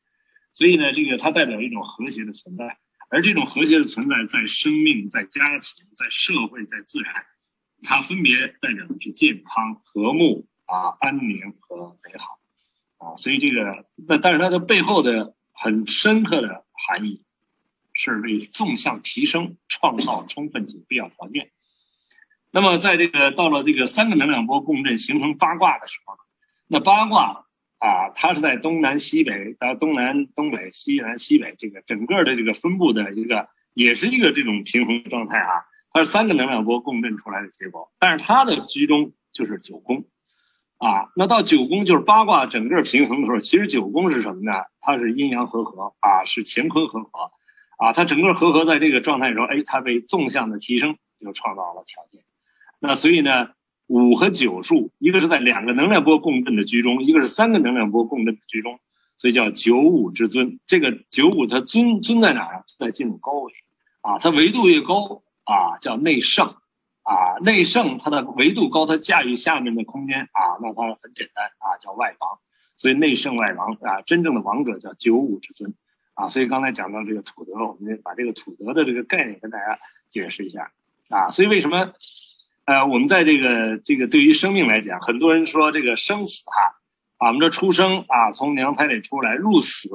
[0.53, 2.79] 所以呢，这个它代表一种和谐的存在。
[3.11, 7.15] 而这种和谐的存在，在生命、在家庭、在社会、在自然，
[7.83, 12.39] 它分别代表的是健康、和睦啊、安宁和美好
[12.99, 13.17] 啊。
[13.17, 17.25] 所以这个，那但是它的背后的很深刻的含义，
[17.99, 21.51] 是为纵向提升创造充分且必要条件。
[22.51, 26.15] 那么，在这个到了这个三个能量波共振形成八卦的时候，
[26.67, 27.45] 那八卦。
[27.81, 35.63] 啊，它是在东南西北，到东南东北、西南西北这个整个的这个分布的一个，也是一个这种平衡状态啊。
[35.93, 40.09] 它是三个能量波共振出来的结果，但是它的居中就是九宫，
[40.79, 44.53] 啊，那到九宫就是八卦整个平衡的时候，其实九宫是什么呢？
[44.81, 47.31] 它是阴阳和合啊，是乾坤和合，
[47.79, 52.23] 啊，它整个和合在这个状态中，哎，它被纵向的提升就创造了条件，
[52.81, 53.51] 那所以呢，
[53.87, 58.81] 五和九数，一个是在两个能量波共振的居中，一个是三个能量波共振的居中，
[59.17, 60.59] 所以叫九五之尊。
[60.67, 62.65] 这个九五它尊尊在哪儿啊？
[62.79, 63.53] 在进入高维
[64.01, 66.57] 啊，它维度越高啊，叫内圣
[67.05, 72.39] 啊，内圣它的维度高，它驾驭下面的空间啊，那它很简单啊，叫外王。
[72.77, 75.75] 所以内圣外王啊，真正的王者叫九五之尊
[76.19, 76.29] 啊。
[76.29, 79.79] 所以刚才讲到这个土德，我们把这个土德的这个概念跟大家
[80.11, 80.73] 解释一下
[81.09, 81.31] 啊。
[81.31, 81.93] 所以为什么？
[82.69, 86.77] 呃，我们在这个这个对于生命来讲，很多人说这个生死哈，
[87.17, 89.89] 啊，我们这出生啊，从娘胎里出来入死，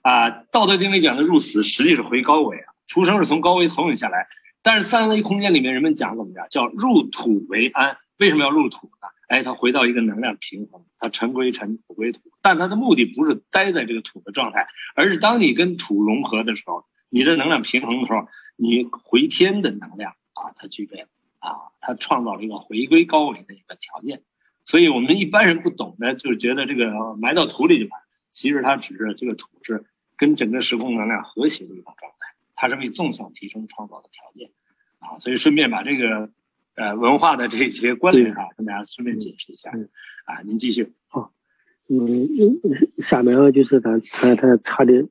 [0.00, 4.28] 啊，《道德经》里讲的入死，实际是回高维啊，出生是从高维投影下来，
[4.62, 6.46] 但是三维空间里面人们讲怎么样？
[6.48, 9.08] 叫入土为安，为什么要入土呢？
[9.30, 14.66] 哎，它回到一个能量平衡，它尘归尘，土归土，但它的目的不是待在这个土的状态，
[14.96, 21.08] 而是当你跟土融合的时候，你的能量平衡的时候，你回天的能量啊，它具备了。
[21.38, 24.20] 啊，它创造了一个回归高维的一个条件，
[24.66, 27.98] 所以我们一般人不懂的，就是觉得这个埋到土里就完。
[28.30, 29.86] 其实它只是这个土是
[30.18, 34.50] 跟整个时空能量和谐的一种状态，它是为纵向提升创造的条件。
[34.98, 36.30] 啊，所以顺便把这个
[36.80, 39.70] 呃文化的这些关联啊，跟大家顺便解释一下。
[40.24, 40.94] 啊，您继续。
[41.08, 41.30] 好，
[41.88, 42.26] 嗯，
[42.98, 45.06] 下面呢就是咱谈谈茶的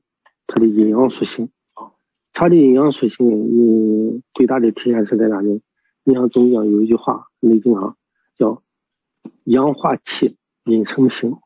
[0.48, 1.48] 它的阴阳属性。
[1.74, 1.92] 啊，
[2.32, 5.62] 茶的阴阳属性，嗯，最大的体现是在哪里？
[6.02, 7.96] 你像中医有一句话，《内经》上
[8.36, 8.64] 叫
[9.44, 11.36] “阳化气，阴成形”。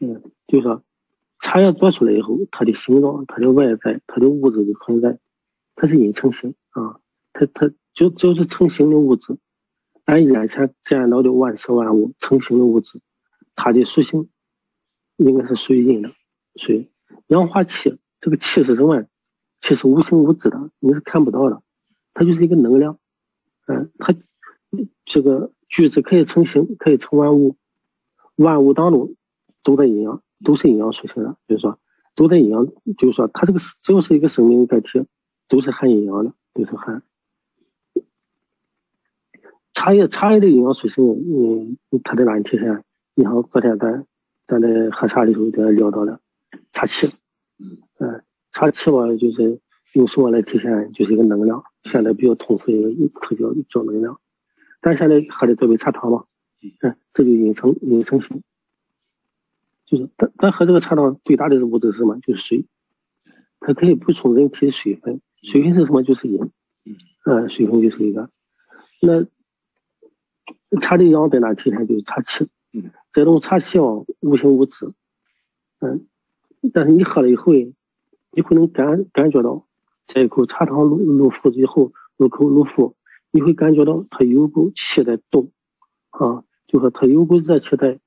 [0.00, 0.82] 嗯，就说
[1.38, 5.20] 茶叶做出来以后，它的形状、它的外在、它的物质的存在，
[5.76, 6.98] 它是阴成形啊。
[7.34, 9.38] 它它就就是成形的物质。
[10.04, 13.00] 俺眼前见到的万事万物成形的物质，
[13.54, 14.28] 它的属性
[15.16, 16.10] 应该是属于阴的。
[16.56, 16.90] 属于
[17.28, 19.06] 阳化气，这个气是什么？
[19.60, 21.62] 气是无形无质的，你是看不到的，
[22.14, 22.98] 它就是一个能量。
[23.66, 24.12] 嗯，它
[25.04, 27.56] 这个句子可以成形，可以成万物，
[28.34, 29.14] 万物当中
[29.62, 31.78] 都在阴阳，都是阴阳属性的，就是说
[32.16, 32.66] 都在阴阳，
[32.98, 35.06] 就是说它这个只要是一个生命载体，
[35.46, 37.04] 都是含阴阳的，都是含。
[39.82, 42.84] 茶叶，茶叶的营养属性，嗯，它在哪里体现？
[43.16, 44.06] 你像昨天咱
[44.46, 46.20] 咱在喝茶的时候，咱聊到了
[46.72, 47.10] 茶气，
[47.98, 49.58] 嗯，茶气吧，就是
[49.94, 50.92] 用什么来体现？
[50.92, 51.64] 就是一个能量。
[51.82, 54.20] 现在比较通俗一个词叫叫能量，
[54.80, 56.26] 咱现在喝的这杯茶汤嘛，
[56.82, 58.40] 嗯，这就阴成阴成性，
[59.84, 62.20] 就是咱咱喝这个茶汤最大的物质是什么？
[62.20, 62.66] 就是水，
[63.58, 66.04] 它可以补充人体的水分，水分是什么？
[66.04, 66.52] 就是阴，
[67.24, 68.30] 嗯，水分就是一个。
[69.00, 69.26] 那
[70.80, 71.86] 茶的阳在哪体现？
[71.86, 72.48] 就是茶气，
[73.12, 73.84] 这种茶气啊，
[74.20, 74.92] 无形无质，
[75.80, 76.06] 嗯，
[76.72, 79.66] 但是你喝了以后，你会能感感觉到。
[80.04, 82.96] 这一口茶汤入入腹之后，入口入腹，
[83.30, 85.52] 你会感觉到它有股气在动，
[86.10, 88.00] 啊，就说它有股热气在，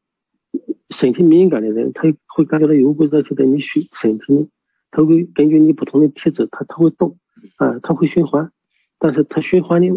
[0.90, 4.50] 身体敏感的人，他会感觉到有股热气在你身身体里，
[4.92, 7.18] 他会根据你不同的体质，它它会动，
[7.56, 8.52] 啊，它会循环，
[9.00, 9.88] 但是它循环的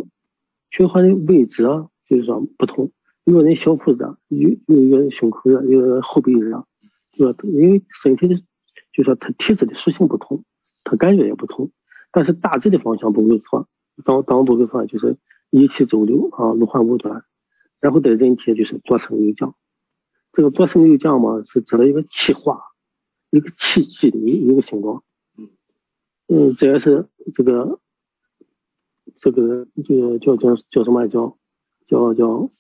[0.71, 2.91] 循环的位置啊，就是说不同，
[3.25, 6.67] 有的人小腹热，有有个人胸口热，有个后背热，
[7.13, 7.39] 对吧？
[7.45, 8.37] 因为身体的，
[8.93, 10.45] 就说他体质的属性不同，
[10.85, 11.71] 他感觉也不同。
[12.11, 13.69] 但是大致的方向不会错，
[14.05, 15.19] 当当不会错，就是
[15.51, 17.25] 一气周流啊，路环五端，
[17.81, 19.55] 然后在人体就是左升右降，
[20.33, 22.63] 这个左升右降嘛，是指的一个气化，
[23.31, 25.05] 一个气机的一个形状。
[26.29, 27.79] 嗯，这也是这个
[29.17, 31.37] 这个就叫叫叫什么叫
[31.89, 32.51] 叫叫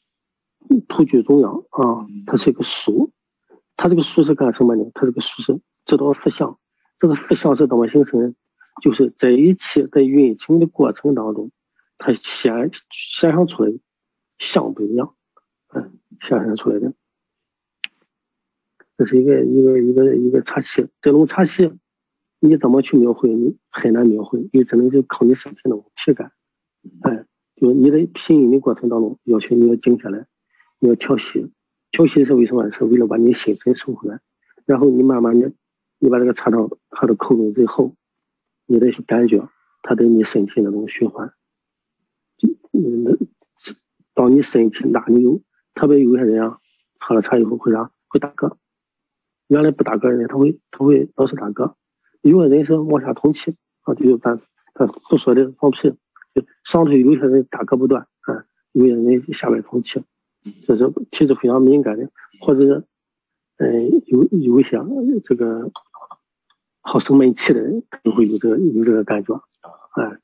[0.88, 3.12] 土居中央啊，它是一个书，
[3.76, 4.90] 它这个书是干什么呢？
[4.94, 6.58] 它这个书是指导思想，
[6.98, 8.34] 这个思想是怎么形成的？
[8.82, 11.50] 就是在一起在运行的过程当中，
[11.98, 13.72] 它显显现出来
[14.38, 15.14] 像不一样，
[15.74, 16.92] 嗯，显现出来的，
[18.96, 20.86] 这是一个一个一个一个茶器。
[21.00, 21.72] 这种茶器，
[22.38, 23.28] 你怎么去描绘？
[23.28, 26.30] 你很难描绘，你只能就靠你身体那种体感。
[27.02, 27.26] 哎，
[27.60, 30.26] 就你在品饮的过程当中，要求你要静下来，
[30.78, 31.50] 你要调息。
[31.90, 32.70] 调息是为什么？
[32.70, 34.20] 是为了把你心神收回来。
[34.66, 35.52] 然后你慢慢的，
[35.98, 37.94] 你把这个茶汤喝到口中之后。
[38.70, 39.48] 你得去感觉
[39.80, 41.32] 它对你身体那种循环，
[42.36, 43.16] 就嗯，
[44.12, 45.40] 当你身体哪里有，
[45.72, 46.58] 特别有些人啊，
[47.00, 47.90] 喝了茶以后会啥？
[48.08, 48.56] 会打嗝，
[49.46, 51.72] 原来不打嗝的人，他会他会老是打嗝。
[52.20, 54.38] 有的人是往下通气啊，就咱
[54.74, 55.94] 咱不说的放屁，
[56.64, 60.02] 上头有些人打嗝不断啊，有些人下边通气，
[60.66, 62.84] 这是体质非常敏感的，或者是
[63.56, 64.78] 嗯有有一些
[65.24, 65.70] 这个。
[66.80, 69.34] 好生闷气的人就会有这个有这个感觉，
[69.94, 70.18] 哎，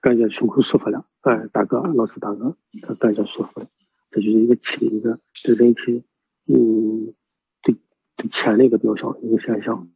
[0.00, 3.68] 感觉胸口舒服了，哎，大哥，老师大哥，他感觉舒服了，
[4.10, 6.02] 这就是一个气的一个对人体，
[6.48, 7.14] 嗯，
[7.62, 7.76] 对
[8.16, 9.88] 对钱的一个表象，一个现象，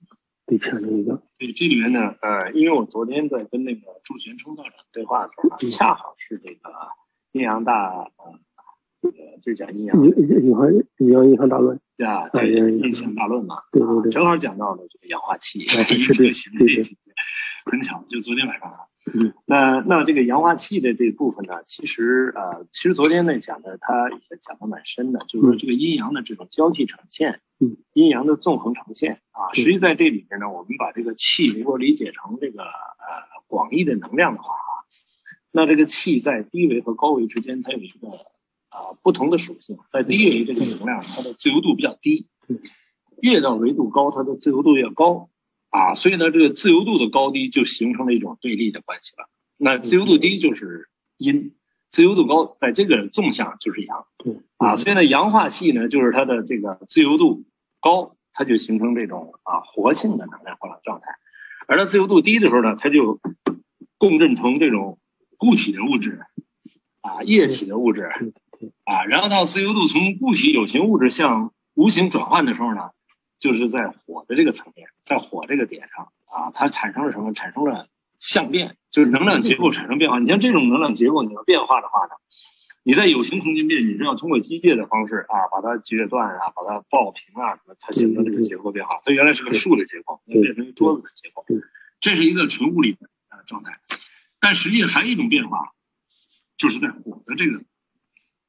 [0.50, 1.22] 对钱的一个。
[1.38, 6.70] 对这里面呢，呃，因为我昨天在跟那个祝玄冲道长对话的时候，恰好是这个
[7.32, 8.38] 阴阳大，呃，
[9.00, 17.12] 这个就讲阴阳，阴阴阳阴阳阴阳大论，对啊，对阴阳大论嘛，对对对，正好讲到了这个氧化气， 是这形这情节，
[17.70, 18.78] 很巧，就昨天晚上啊。
[19.14, 32.68] 嗯，那那这个氧化气的这部分呢，其实呃，其实昨天呢讲的，他也讲的蛮深的，就是说这个阴阳的这种交替呈现，嗯，阴阳的纵横呈现啊，实际在这里面呢，我们把这个气如果理解成这个呃
[33.46, 34.72] 广义的能量的话啊，
[35.52, 38.08] 那这个气在低维和高维之间，它有一个
[38.70, 42.26] 啊不同的属性，在低维这个能量，它的自由度比较低，
[43.20, 45.28] 越到维度高，它的自由度越高。
[45.68, 49.28] 啊，所以呢，这个自由度的高低就形成了一种对立的关系了。
[49.56, 51.54] 那自由度低就是阴，
[51.90, 54.04] 自由度高在这个纵向就是阳。
[54.18, 57.44] 对啊，所以呢，阳化气呢，就是它的这个自由度
[57.80, 61.06] 高，它就形成这种啊活性的能量化状态；
[61.66, 63.20] 而它自由度低的时候呢，它就
[63.98, 64.98] 共振成这种
[65.36, 66.20] 固体的物质
[67.00, 68.10] 啊液体的物质
[68.84, 72.90] 啊，然后到自由度从固体有形物质向无形转换的时候呢。
[73.40, 77.32] 就是在火的这个层面，在火这个点上啊，它产生了什么？
[77.32, 77.86] 产生了
[78.18, 80.18] 相变，就是能量结构产生变化。
[80.18, 82.10] 你像这种能量结构，你要变化的话呢，
[82.82, 89.00] 你在有形空间变，你是要通过机械的方式啊，把它截断啊，把它爆平啊，什么，它形成这个结构变化。
[89.04, 91.44] 它原来是个树的结构，变成一桌子的结构，
[92.00, 93.08] 这是一个纯物理的
[93.46, 93.80] 状态。
[94.38, 95.72] 但实际还有一种变化，
[96.56, 97.62] 就是在火的这个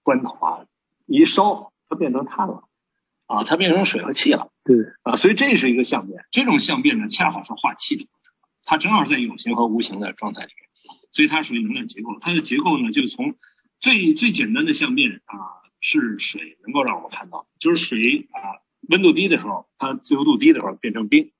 [0.04, 0.66] 关头啊，
[1.06, 2.64] 一烧，它变成碳了。
[3.28, 6.26] 啊，它变成水和气了，对啊，所以这是一个相变。
[6.32, 8.34] 这种相变呢，恰好是化气的过程，
[8.66, 12.18] 它正好在有形和无形的状态里面，所以它属于能量结构。
[12.20, 13.36] 它的结构呢，就从
[13.82, 15.36] 最最简单的相变啊，
[15.80, 21.32] 是水能够让我们看到，就是水啊，温度低的时候，它自由度低的时候变成冰，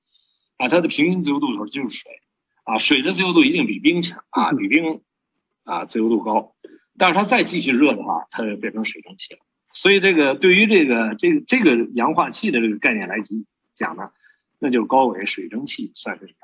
[0.56, 2.20] 啊，它的平均自由度的时候就是水，
[2.64, 5.00] 啊，水的自由度一定比冰强啊，比冰
[5.62, 6.56] 啊自由度高，
[6.98, 9.40] 但是它再继续热的话，它就变成水蒸气了。
[9.72, 13.18] 所以这个对于这个这个这个氧化气的这个概念来
[13.74, 14.10] 讲呢，
[14.58, 16.34] 那就高维水蒸气算是阳，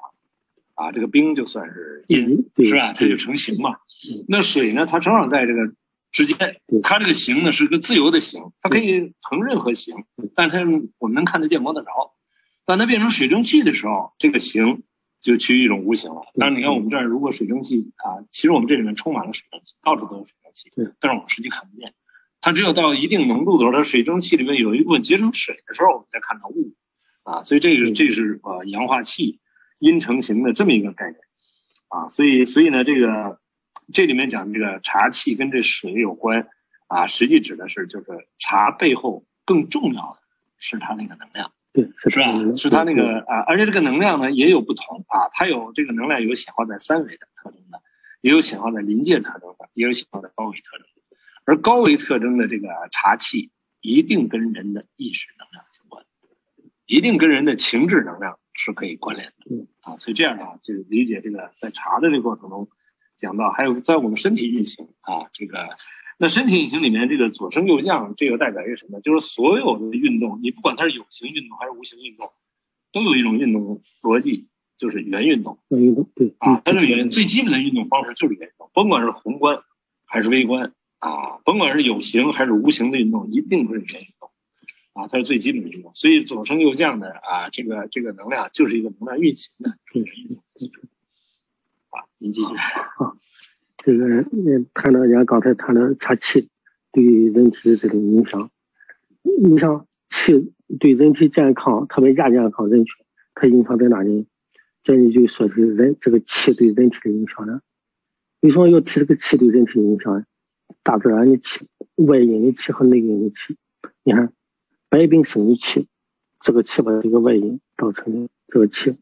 [0.75, 2.93] 啊，这个冰就算是银，是吧？
[2.93, 3.79] 它就成型嘛。
[4.29, 5.75] 那水呢，它正好在这个
[6.11, 9.95] 之间，它这个形呢是个自由的形，它可以成任何形，
[10.35, 10.59] 但它
[10.99, 12.15] 我们能看得见摸得着。
[12.65, 14.83] 当它变成水蒸气的时候，这个形
[15.21, 16.23] 就趋于一种无形了。
[16.35, 21.95] 但是你看我们这儿，如果水蒸气啊，其实我们这里面充满了水蒸气，到处都有水蒸气，但是我们实际看不见。
[22.41, 26.73] 它只有到一定浓度的时候，它水蒸气里面有一部分结成水的时候，我们才看到雾，
[27.25, 29.41] 啊，所以这个这是呃氧化气
[29.79, 31.19] 阴成形的这么一个概念，
[31.89, 33.41] 啊，所以所以呢，这个
[33.93, 36.49] 这里面讲这个茶气跟这水有关，
[36.87, 38.07] 啊，实际指的是就是
[38.39, 40.21] 茶背后更重要的
[40.59, 42.57] 是它那个能量，对，是吧？
[42.57, 47.81] 是它那个啊，而且这个能量呢也有不同啊，它有这个能量有显化在三维的特征的，
[48.21, 51.17] 也有显化在临界特征的，也有显化在高维特征的。
[51.45, 56.05] 而高维特征的这个茶气，一定跟人的意识能量相关，
[56.85, 59.67] 一定跟人的情志能量是可以关联的。
[59.81, 62.69] 啊，所以这样的话，就理解这个在茶的这个过程中，
[63.19, 65.77] 讲到还有在我们身体运行啊，这个
[66.17, 69.01] 那身体运行里面这个左升右降，这个代表一个什么？
[69.01, 72.31] 就是所有的运动，你不管它是有形运动还是无形运动，
[72.93, 74.47] 都有一种运动逻辑，
[74.79, 75.59] 就是圆运动。
[75.69, 79.61] 圆运动对啊，它这个原最基本的运动方式就是圆运动，甭管是宏观
[80.07, 80.73] 还是微观。
[81.01, 84.31] 啊，甭管是有形还是无形的运动，一定是圆运动，
[84.95, 85.93] 啊，它是最基本的运动。
[85.95, 89.71] 所以左升右降的啊，这个这个能量就是一个能量运行的
[92.19, 92.55] 您继续。
[92.55, 93.15] 啊，
[93.79, 96.49] 这个呃，谈到人家刚才谈到茶气
[96.93, 98.51] 对人体的这种影响，
[99.23, 102.95] 你像气对人体健康，特别亚健康人群，
[103.35, 104.27] 它影响在哪里？
[104.83, 107.61] 这里就说是人这个气对人体的影响了？
[108.41, 110.25] 为什么要提这个气对人体的影响？
[110.83, 113.57] 大自然的气，外因的气和内因的气。
[114.03, 114.33] 你看，
[114.89, 115.87] 百病生于气，
[116.41, 118.97] 这个气吧，这个外因造成的这个气，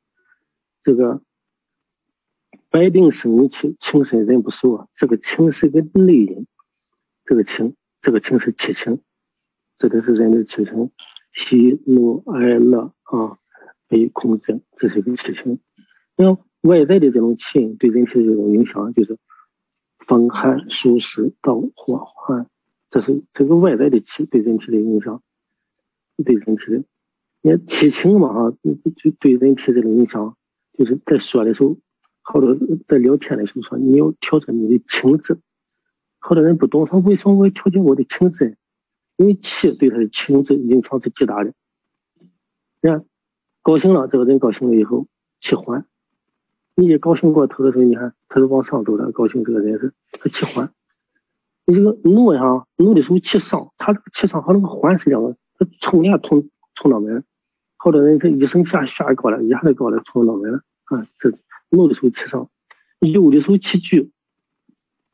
[0.82, 1.22] 这个
[2.76, 4.86] 百病生于气，情深人不寿啊。
[4.94, 6.46] 这个情是一个内因，
[7.24, 9.00] 这个情，这个情是七情，
[9.78, 10.90] 指的是人的七情，
[11.32, 13.38] 喜怒哀乐啊，
[13.88, 15.58] 悲恐惊，这是一个七情。
[16.16, 19.16] 那外在的这种气对人体的这种影响，就是。
[19.98, 22.46] 风寒暑湿燥火寒，
[22.90, 25.20] 这是这个外在的气对人体的影响，
[26.24, 26.84] 对人体的，
[27.42, 30.36] 你看七情嘛哈，就对人体这个影响，
[30.78, 31.78] 就是在说的时候
[32.28, 32.56] 好多
[32.88, 35.38] 在聊天的时候说你要调整你的情志，
[36.18, 38.56] 好多人不懂他为什么我要调节我的情志？
[39.16, 41.52] 因为气对他的情志影响是极大的。
[42.82, 43.04] 你看，
[43.62, 45.06] 高兴了，这个人高兴了以后
[45.40, 45.82] 气缓；
[46.74, 50.72] 你一高兴过头的时候，你看他是往上走的，高兴这个人是他气缓。
[51.64, 57.22] 你这个怒呀，怒的时候气上，他这个气上和那个缓是两个，他冲呀冲冲脑门，
[57.76, 61.06] 好多人这一声下下高了，一下就高了冲脑门了啊！
[61.16, 61.30] 这
[61.70, 62.50] 怒的时候气上，
[63.00, 64.10] 有的时候气聚，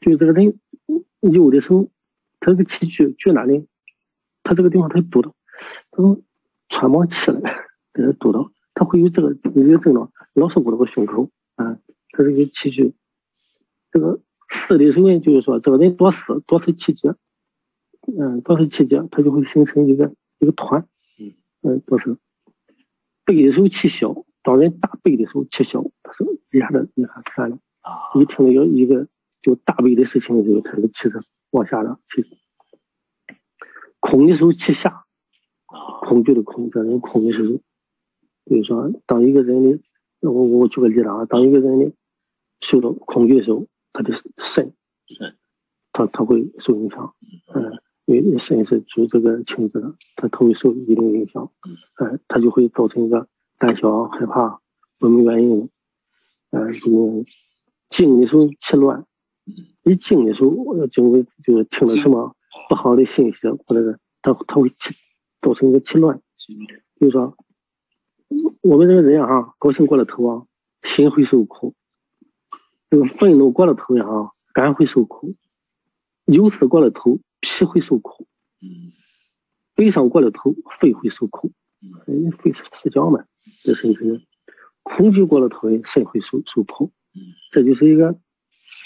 [0.00, 0.58] 就这个人
[1.20, 1.90] 有的时候
[2.40, 3.66] 他这个气聚聚哪里？
[4.42, 5.34] 他这个地方他堵到，
[5.90, 6.20] 他说
[6.68, 11.78] 喘不上气来，给他堵到，他会有这个一个症状，老是捂到个胸口啊，
[12.10, 12.94] 他这个气聚，
[13.90, 14.20] 这个。
[14.54, 17.14] 死的时候，就是说这个人多死多是气结，
[18.02, 20.86] 嗯，多是气结，他就会形成一个一个团，
[21.18, 21.32] 嗯，
[21.62, 22.18] 嗯，多是
[23.24, 29.08] 背的时候气小，当人大背的时候气消，他是一下子一下散了，啊，一听到一个
[29.40, 32.24] 就大悲的事情的时候，他这个气是往下了，气
[34.00, 35.04] 空的时候气下，
[35.66, 37.60] 啊，恐惧的恐，这人空的时候，
[38.44, 41.92] 比如说当一个人的，我我举个例子啊，当一个人的
[42.60, 43.66] 受到恐惧的时候。
[43.94, 44.72] 他的肾，
[45.06, 45.36] 肾，
[45.92, 47.14] 他他会受影响，
[47.54, 51.52] 嗯，因为肾是主这个情志的，他他会受一定影响，
[52.00, 53.28] 嗯，他就会造成一个
[53.62, 54.60] 胆小、害怕，
[54.98, 55.70] 不明原因，
[56.50, 57.24] 嗯，就
[57.88, 59.06] 静的时候气乱，
[59.84, 62.34] 一静的时候，我经过就是听了什么
[62.68, 64.96] 不好的信息，或者是他他会气，
[65.40, 66.20] 造成一个气乱，
[66.98, 67.36] 就是说，
[68.62, 70.46] 我们这个人啊，高兴过了头啊，
[70.82, 71.76] 心会受苦。
[72.90, 74.04] 这个愤怒过了头呀，
[74.52, 75.36] 肝会受苦；
[76.24, 78.24] 忧思过了头，脾会受苦；
[79.76, 81.52] 悲伤过了头，肺会受苦。
[82.08, 83.24] 嗯，肺是四焦嘛，
[83.64, 84.26] 这身体
[84.82, 86.92] 恐惧过了头，肾会受受苦。
[87.50, 88.18] 这就是一个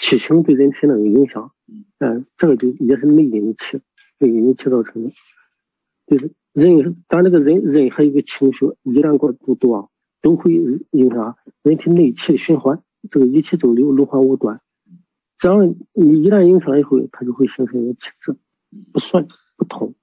[0.01, 1.51] 气情对人体那个影响。
[1.99, 3.81] 嗯，这个就也是内因的气，
[4.19, 5.11] 内因的气造成的。
[6.05, 9.91] 就是人，咱这个人任何一个情绪一旦过度多，
[10.21, 10.53] 都会
[10.91, 12.81] 影响人体内气的循环。
[13.09, 14.61] 这个一气周流，轮换无端。
[15.37, 18.35] 这样你一旦影响了以后，它就会形成一个气滞
[18.91, 19.95] 不顺不通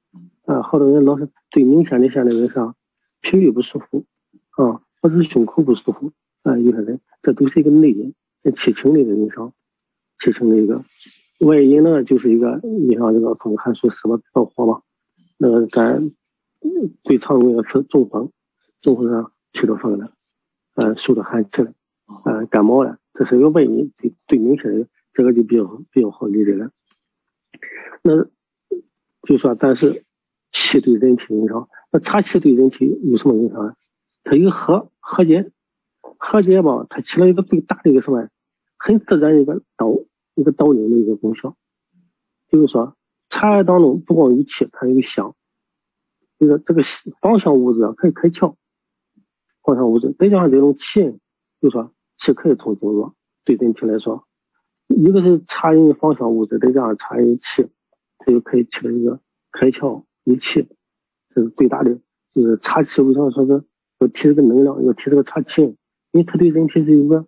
[0.45, 0.63] 啊。
[0.63, 2.75] 好多人老是最明显的现在人啥，
[3.21, 4.07] 脾胃不舒服
[4.57, 6.59] 啊，或是胸口不舒服啊。
[6.59, 8.15] 有些人这都是一个内因，
[8.55, 9.53] 气情的一个影响，
[10.19, 10.85] 气情的一个
[11.41, 14.83] 外因呢，就是一个你像这个风寒暑湿嘛，燥火嘛。
[15.37, 16.13] 那个咱
[17.03, 18.31] 最常用的是中风，
[18.81, 20.13] 中风上吹着风了，
[20.75, 21.73] 呃，受到寒气了。
[22.07, 26.71] 啊，感冒了，这是一个外因，最最明显的，这个就比较比较好理解了。
[28.03, 28.25] 那
[29.23, 30.05] 就说，但是
[30.53, 33.75] 气对人体影响，那茶气对人体有什么影响？
[34.25, 35.53] 它有和和解，
[36.19, 38.29] 和解吧，它起了一个最大的一个什么？
[38.77, 39.95] 很自然一个导
[40.35, 41.57] 一个导引的一个功效。
[42.49, 42.97] 就是说，
[43.29, 45.35] 茶叶当中不光有气，它有香，
[46.39, 46.83] 就是这个
[47.21, 48.57] 芳香物质啊，可以开窍，
[49.63, 51.03] 芳香物质再加上这种气，
[51.61, 51.93] 就是说。
[52.17, 54.25] 气可以通经络，对人体来说，
[54.87, 57.67] 一个是茶饮芳香物质，再加上茶饮气，
[58.19, 59.21] 它就可以起到一个
[59.51, 60.69] 开窍益气，
[61.35, 61.99] 这是最大的。
[62.33, 63.65] 就是茶气为什么说是
[64.05, 65.63] 要提这个能量，要提这个茶气？
[65.63, 67.27] 因为它对人体是一个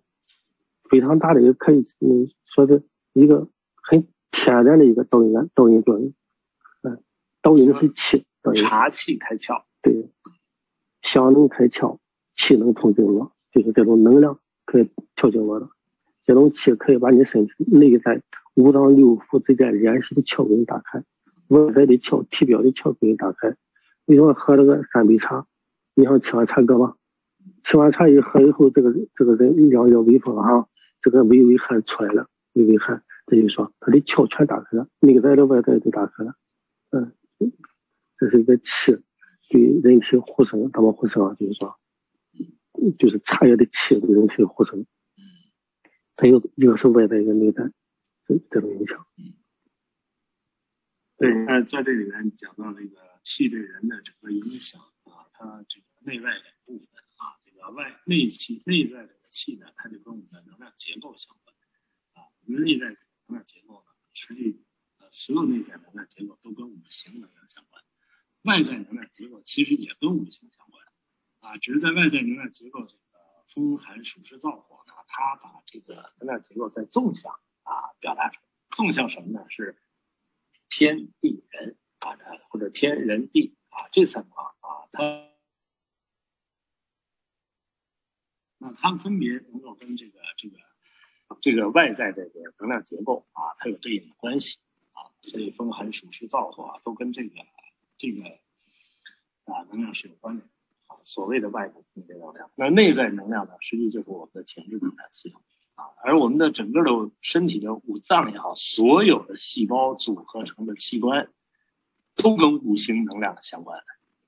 [0.89, 6.13] 非常大的一个可以嗯说是一个很天然的一个导引导引作用。
[6.83, 7.03] 嗯，
[7.41, 8.25] 导引的是气，
[8.55, 10.09] 茶气开窍，对，
[11.01, 11.97] 香能开窍，
[12.35, 14.39] 气能通经络，就是这种能量。
[14.65, 15.69] 可以调经络的，
[16.25, 18.21] 这种气可以把你身体内在
[18.55, 21.01] 五脏六腑之间联系的窍给你打开，
[21.47, 23.55] 外在的窍、体表的窍给你打开。
[24.07, 25.47] 为什么喝这个三杯茶？
[25.97, 26.95] 你想吃完茶干嘛？
[27.63, 30.67] 吃完茶一喝以后，这个这个人两要微风啊，
[31.01, 36.35] 这个微微汗出来了，微微汗，这就是说他的窍全打开了，内在的外在都打开了。
[36.91, 37.11] 嗯，
[38.19, 38.95] 这是一个气
[39.49, 41.33] 对人体护生，怎么护生啊？
[41.33, 41.75] 就是说。
[42.99, 44.85] 就是茶叶的气对人体的护生，
[46.15, 47.71] 它有一个是外在一个内在
[48.27, 49.03] 这这种影响。
[51.17, 56.87] 对，那在这里面讲到这个气对人的整个影响啊，它这个内外两部分
[57.17, 61.53] 啊，这个外内气内在的气呢，它就跟我们的能量结构相关
[62.13, 62.31] 啊。
[62.39, 64.63] 我们内在能量结构呢，实际
[64.99, 67.83] 呃所有内在能量结构都跟五行能量相关，
[68.43, 70.81] 外在能量结构其实也跟五行相关。
[71.39, 73.01] 啊，只是在外在能量结构这个
[73.49, 77.33] 风寒暑湿燥火呢，它把这个能量结构在纵向
[77.63, 78.47] 啊表达出来。
[78.77, 79.45] 纵向什么呢？
[79.49, 79.77] 是
[80.69, 82.15] 天地人啊，
[82.49, 85.03] 或者天人地啊这三方啊，它
[88.57, 90.57] 那它们分别能够跟这个这个
[91.41, 94.57] 这个外在的这个能量结构啊，它有对应的关系
[94.93, 97.35] 啊，所以风寒暑湿燥火啊，都跟这个
[97.97, 98.23] 这个
[99.45, 100.47] 啊能量是有关联
[100.87, 100.97] 啊。
[101.03, 105.41] 所谓的外部空间能量，那内在能量呢，实际就是我们的前置能量系统
[105.75, 105.85] 啊。
[106.03, 111.29] 而我们的整个的身体的五脏也好，所有的细胞组合成的器官，
[112.15, 113.79] 都跟五行能量相关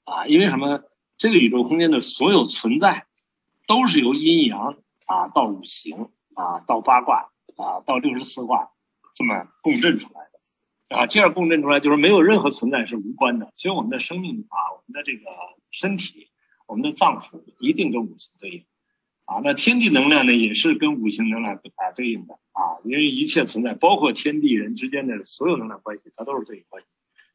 [0.03, 0.27] 啊。
[0.27, 0.84] 因为什么？
[1.17, 3.05] 这个宇宙空间的所有存在，
[3.70, 6.09] 都是由阴阳啊到五行。
[6.36, 8.70] 啊，到八卦啊，到六十四卦，
[9.13, 13.51] 这么共振出来的啊，这样共振出来就是没有任何存在是无关的。
[13.55, 15.26] 其实我们的生命啊，我们的这个
[15.70, 16.30] 身体，
[16.65, 18.65] 我们的脏腑一定跟五行对应
[19.26, 19.41] 啊。
[19.43, 26.88] 那天地能量呢，也是跟五行能量啊对应的啊，因为一切存在，包括天地人之间的所有能量关系，它都是对应关系。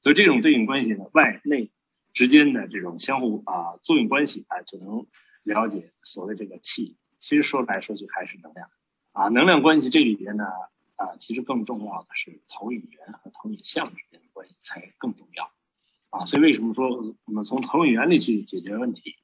[0.02, 1.70] 所以这种对应关系呢，外内
[2.14, 5.06] 之间的这种相互啊作用关系，啊，就能
[5.44, 6.96] 了解所谓这个气。
[7.20, 8.68] 其实说来说去还是能量。
[9.12, 10.44] 啊，能量关系这里边呢，
[10.96, 15.52] 啊，其实更重要的是投影源和投影像之间的关系才更重要，
[16.10, 19.14] 啊，所以为什么说我们从投影原理去解决问题，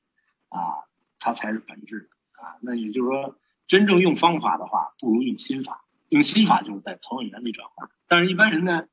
[0.48, 0.86] 啊，
[1.18, 2.54] 它才是本质啊。
[2.62, 5.84] 那也就是说，真正用方法的话，不如用心法。
[6.08, 8.86] 用心法就是在投影原理转换，但是一般人呢，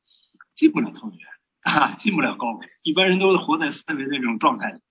[0.56, 1.28] 进不了投影源，
[1.62, 4.82] 啊，进不了高维，一般人都是活在三维那种状态里。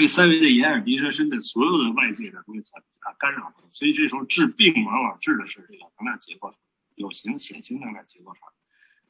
[0.00, 6.58] 被三维的眼耳鼻舌身的所有的外界的东西啊干扰，所以这时候治病往往治的是这个能量结构上
[6.94, 8.44] 有形显形能量结构上，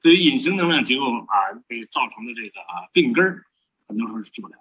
[0.03, 3.45] 对于隐形能量结构啊被造成的这个啊病根儿，
[3.86, 4.57] 很多时候是治不了。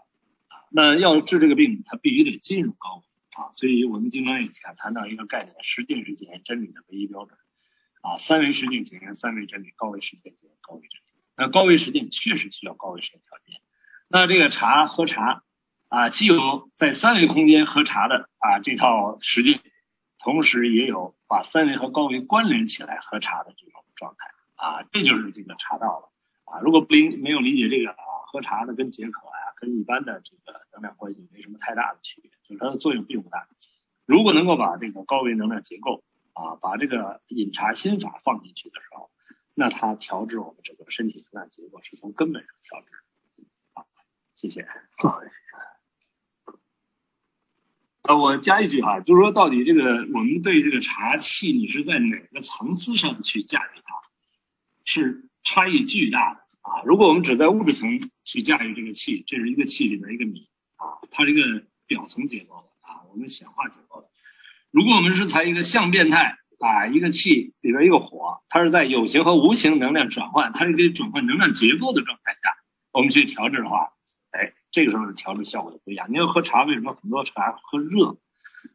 [0.69, 3.03] 那要治这个病，它必须得进入高维
[3.41, 3.49] 啊。
[3.55, 7.35] 所以我们经常也谈谈到一个概念：实践是检验真理的唯一标准
[8.01, 8.17] 啊。
[8.17, 11.23] 三维实践检验三维真理，高维实践检验高维真理。
[11.35, 13.59] 那高维实践确实需要高维实践条件。
[14.07, 15.41] 那这个茶喝茶。
[15.89, 19.59] 啊，既有在三维空间喝茶的啊这套实践，
[20.19, 26.11] 同时也有把三维和高维关联起来喝茶的这种状态啊，这就是这个茶道了
[26.45, 26.59] 啊。
[26.61, 33.47] 如果不理没有理解这个啊，喝茶的跟解渴呀，跟一般的这个能量关系没什么太大的区别，就是它的作用并不大。
[34.05, 39.09] 如果能够把这个高维能量结构啊，把这个饮茶心法放进去的时候，
[39.55, 42.87] 那它调制我们整个身体能量结构是从根本上调制。
[43.73, 43.87] 好，
[44.35, 44.67] 谢谢。
[44.97, 45.19] 好。
[48.03, 53.93] 呃，我加一句哈，就是说，到底这个我们对这个茶器，你是在哪个层次上去驾驭它，
[54.85, 56.81] 是差异巨大的啊。
[56.85, 60.47] 如果我们只在物质层去驾驭这个气，这是一个气里边一个米
[60.77, 64.07] 啊，它是一个表层结构的啊，我们显化结构的。
[64.71, 72.55] 如果我们是采一个相变态啊，一个气里边一个火，它是在有形和无形能量转换，它是可以转换能量结构的状态下，
[72.93, 73.91] 我们去调制的话。
[74.31, 76.07] 哎这个时候的调制效果就不一样。
[76.09, 78.17] 你要喝茶，为什么很多茶喝热？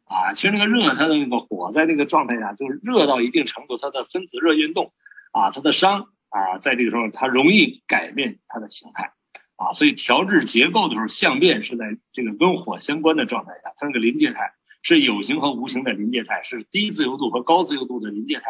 [0.05, 4.93] 啊，其实那个热，它的那个火在那个状态下，就是热到一定程度，它的分子热运动，
[5.31, 9.13] 啊，它的熵啊，在这个时候它容易改变它的形态，
[9.57, 18.45] 啊，所以调制结构的时候，相变是在这个跟火相关的状态下，它那个临界态是有形和无形的临界态，是低自由度和高自由度的临界态。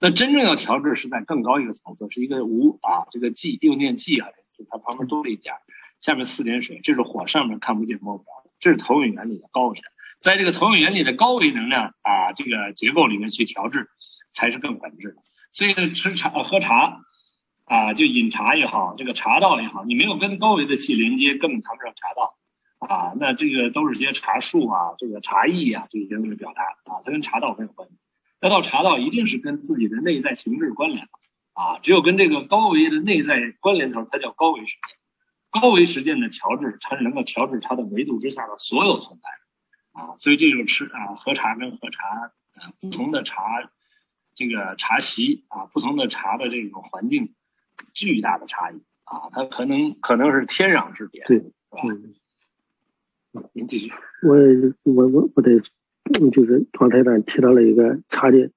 [0.00, 4.28] 那真正要调制是在更高一个层次，是一个无啊，这个寂又念寂啊，
[4.70, 5.54] 它旁边多了一点。
[6.00, 8.30] 下面四点水，这是火上面看不见摸不着，
[8.60, 9.84] 这是投影原理的高维的，
[10.20, 13.88] 在这个投影原理的高维能量啊这个结构里面去调制，
[14.30, 15.16] 才是更本质的。
[15.52, 17.00] 所以吃茶喝茶
[17.64, 22.36] 啊，就饮茶也好，这个茶道也好，你没有跟高维的气连接，根本谈不上茶道
[22.78, 23.14] 啊。
[23.18, 27.96] 那这个都是些茶术啊，这个茶艺啊这些东西表达啊，它跟茶道没有关系。
[28.40, 31.10] 要到茶道，一定是跟自己的内在情志关联的
[31.54, 34.97] 啊，只有跟这个高维的内在关联头，才叫高维世界。
[35.60, 43.70] 高维实践的调制，才能够调制它的维度之下的所有存在，啊，所以这就是吃啊，喝茶跟喝茶，呃，不同的茶，
[44.34, 47.34] 这个茶席啊，不同的茶的这种环境，
[47.92, 53.42] 巨大的差异啊，它可能可能是天壤之别，对，是吧？
[53.52, 53.92] 您继续。
[54.22, 54.36] 我
[54.84, 55.60] 我我我得，
[56.30, 58.50] 就是刚才咱提到了一个茶的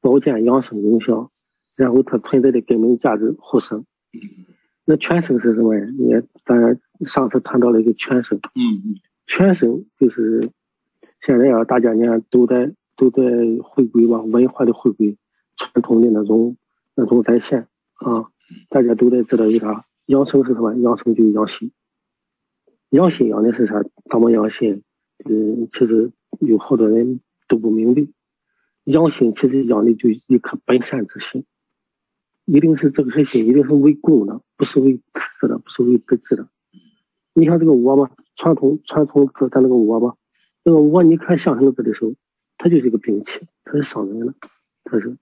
[0.00, 1.30] 保健养生功效，
[1.74, 3.86] 然后它存在的根本价值护生。
[4.90, 5.86] 那全身是什么呀？
[5.96, 10.50] 你咱上次谈到了一个全身，嗯嗯，全身就是
[11.20, 13.22] 现在啊，大家你看都在都在
[13.62, 15.16] 回归吧，文化的回归，
[15.56, 16.56] 传统的那种
[16.96, 17.68] 那种再现
[18.00, 18.32] 啊，
[18.68, 19.84] 大家都在知道一啥？
[20.06, 20.74] 养生是什么？
[20.74, 21.70] 养生就是养心，
[22.88, 23.84] 养心养的是啥？
[24.10, 24.82] 怎么养心？
[25.24, 26.10] 嗯，其实
[26.40, 28.08] 有好多人都不明白，
[28.86, 31.44] 养心其实养的就一颗本善之心。
[32.52, 36.48] 一定是这颗心，一定是为公的，不是为私的，不是为个自的。
[37.32, 40.16] 你像这个窝吧，传统传统字咱那个窝吧，
[40.64, 42.12] 那个窝你看象形字的时候，
[42.58, 44.34] 它就是一个兵器，它是伤人的，
[44.82, 45.16] 它是，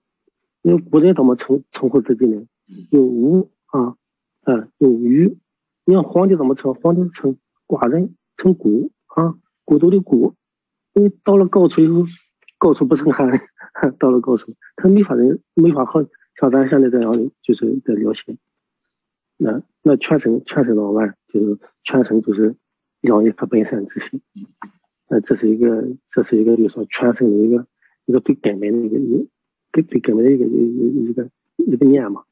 [0.63, 2.41] 因为古人怎么称称呼自己呢？
[2.89, 3.95] 用吾啊，
[4.41, 5.37] 啊用于。
[5.85, 6.73] 你看皇帝怎么称？
[6.73, 10.33] 皇帝称寡人，称孤啊，孤独的孤。
[10.93, 12.05] 因为到了高处以后，
[12.57, 13.29] 高处不胜寒，
[13.99, 16.01] 到了高处，他没法人，没法好
[16.39, 18.37] 像咱现在这样的，就是在聊天。
[19.37, 22.55] 那那全身全身到完，就是全身就是
[23.01, 24.21] 养一颗本善之心。
[25.09, 27.65] 那，这是一个，这是一个，就是说全身的一个
[28.05, 29.27] 一个最根本的一个一
[29.73, 32.23] 最最根本的一个一一一个一个念嘛，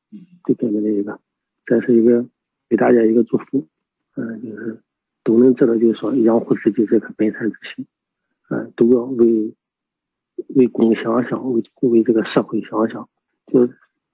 [0.46, 1.20] 最根本的一个，
[1.66, 2.26] 这是一个
[2.70, 3.68] 给大家一个祝福，
[4.16, 4.82] 嗯，就是
[5.24, 7.86] 都能知道，就是说养护自己这颗本善之心，
[8.50, 9.54] 嗯，都要为
[10.56, 13.10] 为公想想，为为这个社会想想，
[13.48, 13.68] 就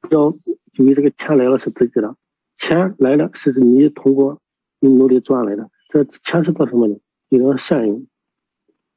[0.10, 0.36] 要
[0.74, 2.16] 以为这个钱来了是自己的，
[2.58, 4.41] 钱来了是你通过
[4.80, 6.99] 你努力赚来的，这钱是做什么的？
[7.30, 8.06] 你的善用。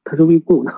[0.03, 0.71] 它是为公的，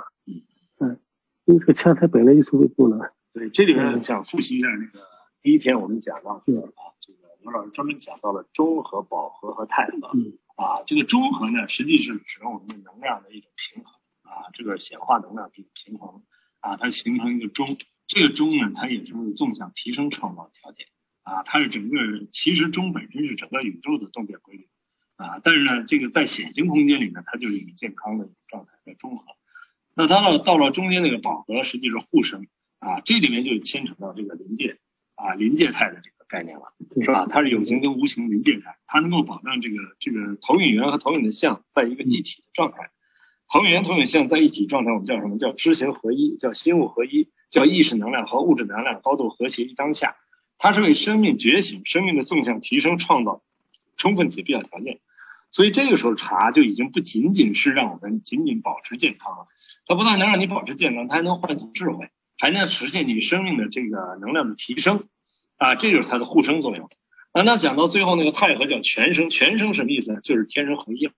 [0.80, 1.00] 嗯，
[1.46, 3.14] 因为这个钱它本来就是为公的。
[3.32, 5.06] 对，这里面想复习一下那个
[5.44, 10.10] 第一天我们讲到的啊，这个刘老师专门讲到了中和、饱和和太和。
[10.16, 16.24] 嗯，啊，这个中和呢，实际是指我们的能量的一种平衡啊，这个显化能量平平衡
[16.62, 17.78] 啊，它形成一个中，
[18.10, 20.88] 这个中呢，它也是为纵向提升创造条件
[21.24, 21.95] 啊，它是整个
[22.34, 24.68] 其实中本身是整个宇宙的动变规律。
[25.16, 29.26] 啊，但是呢，这个在显形空间里呢，它就是一个健康的状态，在中和。
[29.93, 32.47] 那它呢，到了中间那个饱和，实际是互生
[32.80, 34.80] 啊，这里面就牵扯到这个临界
[35.16, 37.28] 啊，临界态的这个概念了，是吧？
[37.30, 42.89] 它是有形跟无形临界态，它能够保证这个这个投影源和投影的像在一个一体的状态。
[43.52, 50.18] 恒源、投影像在一体状态，我们叫什么叫知行合一，叫心物合一，叫意识能量和物质能量高度和谐于当下。
[50.60, 53.41] 它是为生命觉醒、生命的纵向提升创造
[53.97, 55.00] 充分且必要条件。
[55.52, 59.45] 所以这个时候茶就已经不仅仅是让我们仅仅保持健康了，
[59.88, 65.06] 它不但能让你保持健康，它还能唤醒智慧，还能实现你生命的这个能量的提升，
[65.58, 66.88] 啊，这就是它的护生作用。
[67.32, 70.22] 啊，那讲到最后那个太和叫全生，全生什么意思呢？
[70.22, 71.14] 就是天人合一了，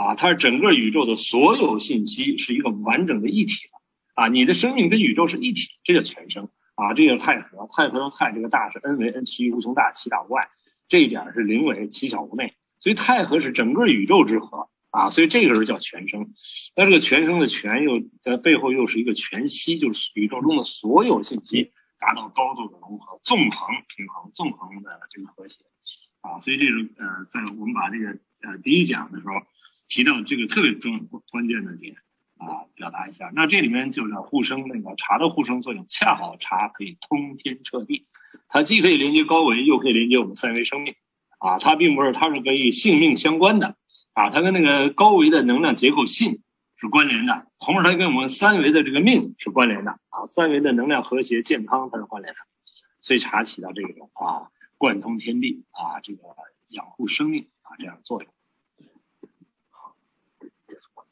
[0.00, 10.48] 啊，它是整个宇宙的所有信息是一个完整的一体的，啊，你的生命跟宇宙是一体，这叫全生，啊，这叫太和，太和的太这个大是 n 为 n 其一无穷大，其大无外，
[10.88, 12.54] 这一点是零为其小无内。
[12.78, 16.32] 所以太和是整个宇宙之和啊，所以这个时候叫全生。
[16.74, 25.58] 那这个全生的全又在背后又是一个全息，就是宇宙中的所有信息达到高度的融合、纵横平衡、纵横的这个和谐
[26.22, 26.40] 啊。
[26.40, 29.34] 所以这是呃，在我们把这个呃第一讲的时候
[29.90, 31.96] 提到这个特别重关键的点
[32.38, 33.30] 啊，表达一下。
[33.34, 38.06] 那这里面就是互生那个茶的互生作用，恰好茶可以通天彻地，
[38.48, 40.94] 它既可以连接高维，又可以连接我们三维生命。
[41.38, 43.74] 啊，它并不是，它是跟性命相关的，
[44.12, 46.42] 啊，它跟那个高维的能量结构性
[46.76, 52.38] 是关联的，同时它跟我们三维的这个命是关联的，啊，三维的能量和谐健康它是关联的，
[53.00, 56.22] 所以茶起到这种啊贯通天地啊这个
[56.68, 58.30] 养护生命啊这样的作用。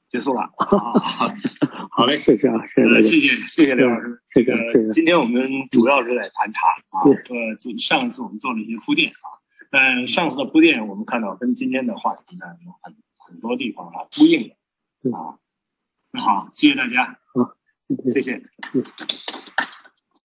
[0.09, 0.51] 好，结束了，
[1.91, 4.91] 好嘞，谢谢啊，谢谢谢谢谢谢刘老师，谢谢谢谢。
[4.91, 9.37] 今天我们主要是在谈茶啊，呃，上一次我们做了一些铺垫啊。
[9.71, 14.51] 但上次的铺垫，我们看到跟今天的话题呢有很很多地方啊呼应
[15.03, 15.37] 的啊。
[16.11, 17.55] 那好，谢谢大家，好，
[18.11, 18.43] 谢谢。
[18.73, 18.83] 嗯